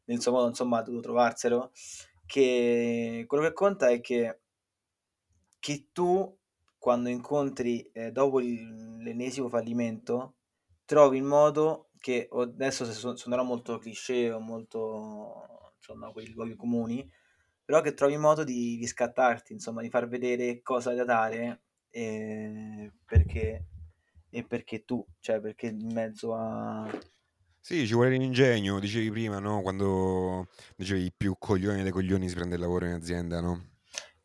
[0.06, 1.72] nel suo modo insomma ha dovuto trovarselo,
[2.26, 4.42] che quello che conta è che,
[5.60, 6.38] che tu
[6.78, 10.36] quando incontri eh, dopo l'ennesimo fallimento
[10.86, 17.10] trovi il modo che adesso suonerà molto cliché o molto insomma quei luoghi comuni
[17.66, 22.92] però che trovi modo di riscattarti insomma di far vedere cosa hai da dare e
[23.06, 23.66] perché,
[24.30, 26.90] e perché tu, cioè perché in mezzo a...
[27.60, 29.62] Sì, ci vuole l'ingegno, dicevi prima, no?
[29.62, 33.72] Quando dicevi più coglioni dei coglioni si prende il lavoro in azienda, no?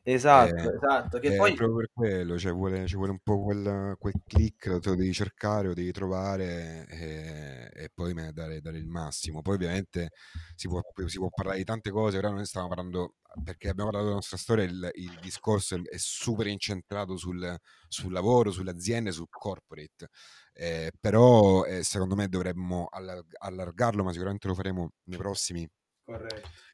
[0.03, 3.95] Esatto, esatto, che è poi proprio per quello, cioè vuole, ci vuole un po' quel,
[3.99, 8.79] quel click, lo te lo devi cercare, lo devi trovare e, e poi dare, dare
[8.79, 9.43] il massimo.
[9.43, 10.13] Poi ovviamente
[10.57, 14.05] si può, si può parlare di tante cose, ora noi stiamo parlando, perché abbiamo parlato
[14.07, 17.57] della nostra storia, il, il discorso è, super incentrato sul,
[17.89, 20.09] sul lavoro, sulle aziende, sul corporate.
[20.53, 25.69] Eh, però eh, secondo me dovremmo allarg- allargarlo, ma sicuramente lo faremo nei prossimi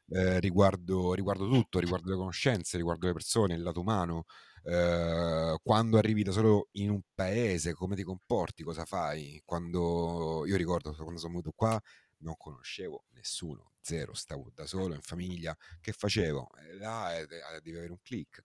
[0.09, 4.25] eh, riguardo, riguardo tutto, riguardo le conoscenze, riguardo le persone, il lato umano.
[4.63, 9.41] Eh, quando arrivi da solo in un paese, come ti comporti, cosa fai?
[9.45, 11.79] Quando io ricordo quando sono venuto qua,
[12.19, 15.55] non conoscevo nessuno, zero, stavo da solo in famiglia.
[15.79, 16.49] Che facevo?
[16.57, 17.27] Eh, là eh,
[17.61, 18.43] devi avere un click,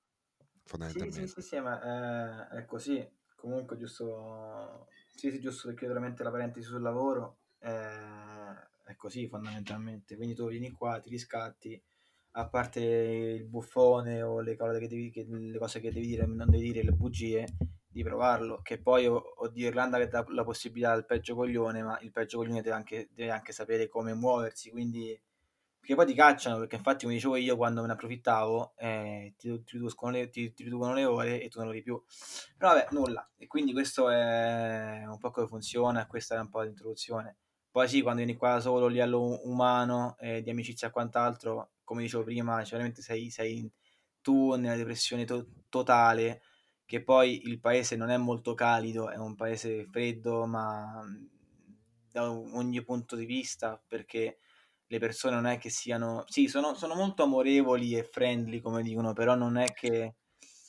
[0.84, 1.26] Sì, sì, fondamentalmente.
[1.26, 3.08] sì, sì, ma eh, è così.
[3.36, 8.52] Comunque, giusto, sì, sì, giusto per chiudere veramente la parentesi sul lavoro, eh,
[8.84, 10.16] è così fondamentalmente.
[10.16, 11.82] Quindi tu vieni qua, ti riscatti,
[12.32, 16.26] a parte il buffone o le cose che devi, che, le cose che devi dire,
[16.26, 17.46] non devi dire, le bugie,
[17.88, 18.60] di provarlo.
[18.62, 22.62] Che poi, oddio, Irlanda che dà la possibilità al peggio coglione, ma il peggio coglione
[22.62, 25.18] deve anche, deve anche sapere come muoversi, quindi
[25.80, 29.62] perché poi ti cacciano, perché infatti come dicevo io quando me ne approfittavo, eh, ti,
[29.64, 32.00] ti riducono le, ti, ti riducono le ore e tu non lavori più.
[32.56, 33.28] Però vabbè, nulla.
[33.36, 37.38] E quindi questo è un po' come funziona, questa è un po' l'introduzione.
[37.70, 42.02] Poi sì, quando vieni qua solo a livello umano, eh, di amicizia e quant'altro, come
[42.02, 43.70] dicevo prima, cioè veramente sei, sei
[44.20, 46.42] tu nella depressione to- totale,
[46.84, 51.02] che poi il paese non è molto calido, è un paese freddo, ma
[52.10, 54.38] da ogni punto di vista, perché
[54.90, 56.24] le persone non è che siano...
[56.26, 60.16] Sì, sono, sono molto amorevoli e friendly, come dicono, però non è che...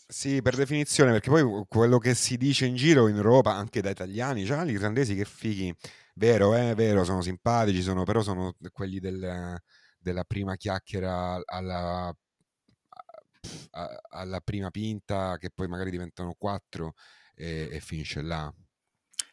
[0.08, 3.90] Sì, per definizione, perché poi quello che si dice in giro in Europa, anche da
[3.90, 5.74] italiani, cioè gli irlandesi che fighi,
[6.16, 9.58] vero, è vero, sono simpatici, sono, però sono quelli del,
[9.98, 12.16] della prima chiacchiera alla,
[14.10, 16.94] alla prima pinta, che poi magari diventano quattro
[17.34, 18.54] e, e finisce là.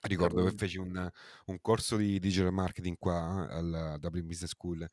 [0.00, 1.10] Ricordo che feci un,
[1.46, 4.88] un corso di digital marketing qua eh, alla Dublin Business School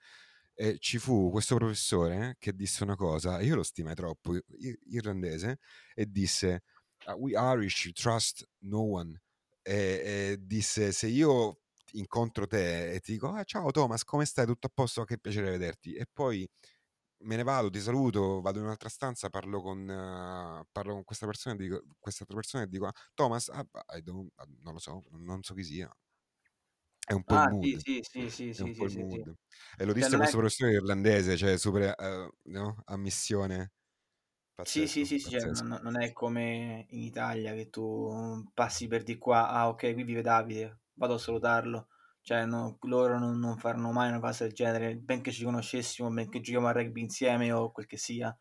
[0.54, 4.36] e ci fu questo professore che disse una cosa, io lo stimai troppo,
[4.90, 5.60] irlandese,
[5.94, 6.64] e disse
[7.08, 9.22] "Uh, We Irish trust no one.
[9.62, 11.60] E, e disse se io
[11.94, 14.46] incontro te e ti dico ah, ciao Thomas, come stai?
[14.46, 15.04] Tutto a posto?
[15.04, 15.94] Che piacere vederti.
[15.96, 16.48] E poi
[17.20, 21.26] me ne vado, ti saluto, vado in un'altra stanza, parlo con, eh, parlo con questa
[21.26, 23.66] persona, e dico, quest'altra persona e dico "Ah, Thomas, ah,
[24.02, 25.96] don't- ah, non lo so, non so chi sia.
[27.08, 29.06] È un po' il Ah, sì, mood, sì, sì, sì, è sì, sì, il sì,
[29.08, 29.24] sì.
[29.78, 30.28] E lo Cioè disse non è...
[30.28, 32.82] questo professore irlandese, cioè super, eh, no?
[32.86, 33.74] A missione.
[34.68, 35.52] Sì, sì, Pazzesco, sì, sì, cioè pazzesco.
[35.52, 40.04] non, non è come in Italia che tu passi per di qua, ah ok, qui
[40.04, 41.88] vive Davide, vado a salutarlo.
[42.28, 46.42] Cioè no, loro non, non faranno mai una cosa del genere, benché ci conoscessimo, benché
[46.42, 48.36] giochiamo a rugby insieme o quel che sia,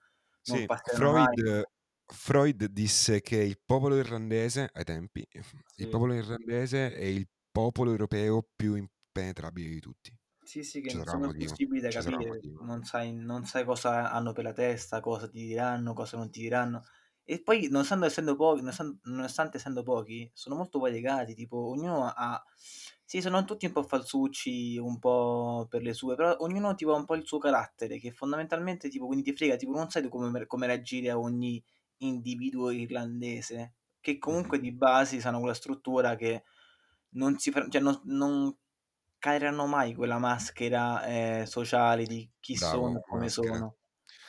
[0.45, 0.69] non Sì.
[0.83, 1.63] Freud,
[2.07, 5.27] Freud disse che il popolo irlandese, ai tempi,
[5.77, 5.89] il Sì.
[5.89, 10.15] popolo irlandese è il popolo europeo più impenetrabile di tutti.
[10.43, 14.11] Sì, sì, che un sono motivo, impossibili da ci capire, non sai, non sai cosa
[14.13, 16.85] hanno per la testa, cosa ti diranno, cosa non ti diranno.
[17.25, 22.07] E poi, nonostante essendo pochi, nonostante, nonostante essendo pochi, sono molto poi legati, tipo, ognuno
[22.15, 22.45] ha...
[23.07, 26.97] Sì, sono tutti un po' falsucci, un po' per le sue, però ognuno tipo ha
[26.97, 30.09] un po' il suo carattere, che fondamentalmente, tipo, quindi ti frega, tipo, non sai tu
[30.09, 31.63] come, come reagire a ogni
[31.99, 36.45] individuo irlandese, che comunque di base sanno quella struttura che
[37.11, 38.57] non si, fer- cioè, non, non
[39.19, 41.05] caderanno mai quella maschera
[41.43, 43.29] eh, sociale di chi sono Bravo, e come maschera.
[43.29, 43.77] sono.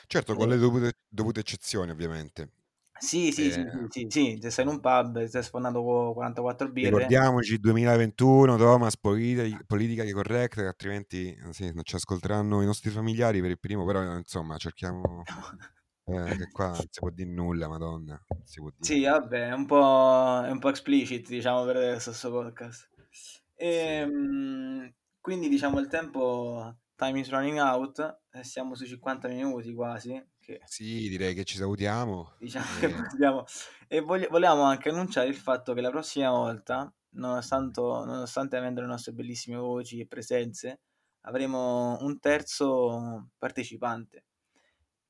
[0.08, 2.52] Certo, con le dovute, dovute eccezioni, ovviamente.
[2.98, 6.14] Sì, sì, Eh, sì, sì, sì, sì, se sei in un pub, stai sfondando con
[6.14, 12.66] 44 birre, ricordiamoci 2021, Thomas, politica, politica correct, altrimenti eh, sì, non ci ascolteranno i
[12.66, 15.24] nostri familiari per il primo, però eh, insomma cerchiamo
[16.06, 18.98] eh, che qua non si può dire nulla, madonna, non si può dire.
[18.98, 22.92] Sì, vabbè, è un po', è un po' explicit, diciamo, per adesso sto podcast.
[23.10, 30.24] Sì, Ehm, quindi, diciamo, il tempo, time is running out, siamo sui 50 minuti quasi,
[30.40, 32.32] che sì, direi che ci salutiamo.
[32.38, 33.44] diciamo che e- possiamo...
[33.88, 38.88] E vogli- volevamo anche annunciare il fatto che la prossima volta, nonostante, nonostante avendo le
[38.88, 40.82] nostre bellissime voci e presenze,
[41.22, 44.26] avremo un terzo partecipante.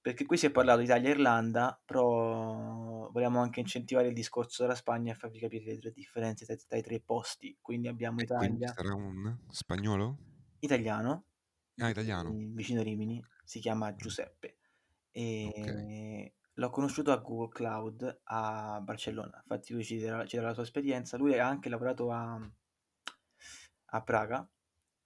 [0.02, 4.62] Perché qui si è parlato di Italia e Irlanda, però vogliamo anche incentivare il discorso
[4.64, 7.58] della Spagna e farvi capire le tre differenze tra, tra i tre posti.
[7.62, 10.18] Quindi abbiamo e quindi Italia, sarà un spagnolo?
[10.60, 11.26] italiano,
[11.80, 12.30] Ah, italiano.
[12.30, 14.58] di- vicino Rimini, si chiama Mm, Giuseppe.
[15.44, 15.68] Ok.
[15.70, 19.38] E l'ho conosciuto a Google Cloud a Barcellona.
[19.44, 21.18] Infatti lui ci darà, ci darà la sua esperienza.
[21.18, 22.40] Lui ha anche lavorato a,
[23.92, 24.48] a Praga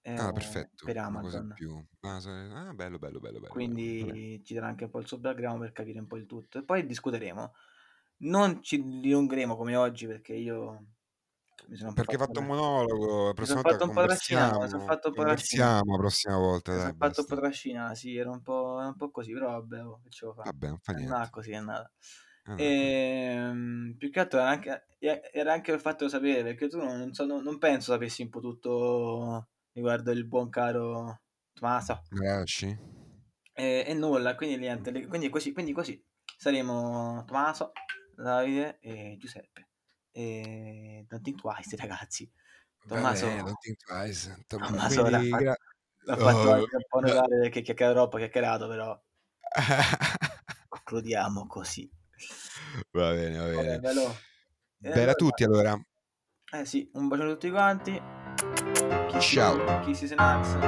[0.02, 1.52] eh, Ah, perfetto, per una cosa in Amazon.
[1.52, 1.84] più.
[2.00, 3.92] Ah, se ah, bello, bello, bello, bello, bello.
[3.98, 4.16] Vabbè.
[4.16, 6.58] Quindi ci darà anche un po' il suo background per capire un po' il tutto.
[6.58, 7.52] E poi discuteremo.
[8.18, 10.86] Non ci dilungheremo come oggi perché io mi sono un
[11.46, 11.49] po'
[11.94, 14.84] Perché hai fatto un monologo, la prossima volta fatto un po' trascinare, mi sono conversiamo,
[14.84, 18.30] fatto un po' conversiamo la prossima volta, dai, sono fatto un po' trascinare, sì, era
[18.30, 20.42] un po', un po' così, però vabbè, oh, che ce lo fa.
[20.44, 21.28] Vabbè, non fa niente.
[21.30, 21.92] così, è andata.
[22.44, 22.62] Così.
[22.62, 24.86] Ehm, più che altro era anche,
[25.32, 28.22] era anche il fatto di sapere, perché tu non, non so- non- non penso sapessi
[28.22, 31.20] un po' tutto riguardo il buon caro
[31.52, 32.02] Tommaso.
[32.10, 32.78] Grazie.
[33.54, 36.02] E, e nulla, quindi niente, quindi così, quindi così
[36.36, 37.72] saremo Tommaso,
[38.14, 39.69] Davide e Giuseppe.
[40.12, 42.30] E don't think twice, ragazzi.
[42.86, 44.44] Tommaso, bene, don't think twice.
[44.46, 45.56] Tom- Tommaso l'ha, Quindi, fa- gra-
[46.04, 49.00] l'ha fatto oh, un po' notare perché chiacchierato troppo, chiacchierato, però
[50.68, 51.88] concludiamo così.
[52.92, 53.78] va bene, va Vabbè, bene.
[53.78, 54.14] bello.
[54.82, 55.80] E Bella a allora, tutti allora.
[56.52, 58.02] eh sì, un bacio a tutti quanti.
[59.08, 59.80] Chi Ciao.
[59.84, 60.58] chi si Senax.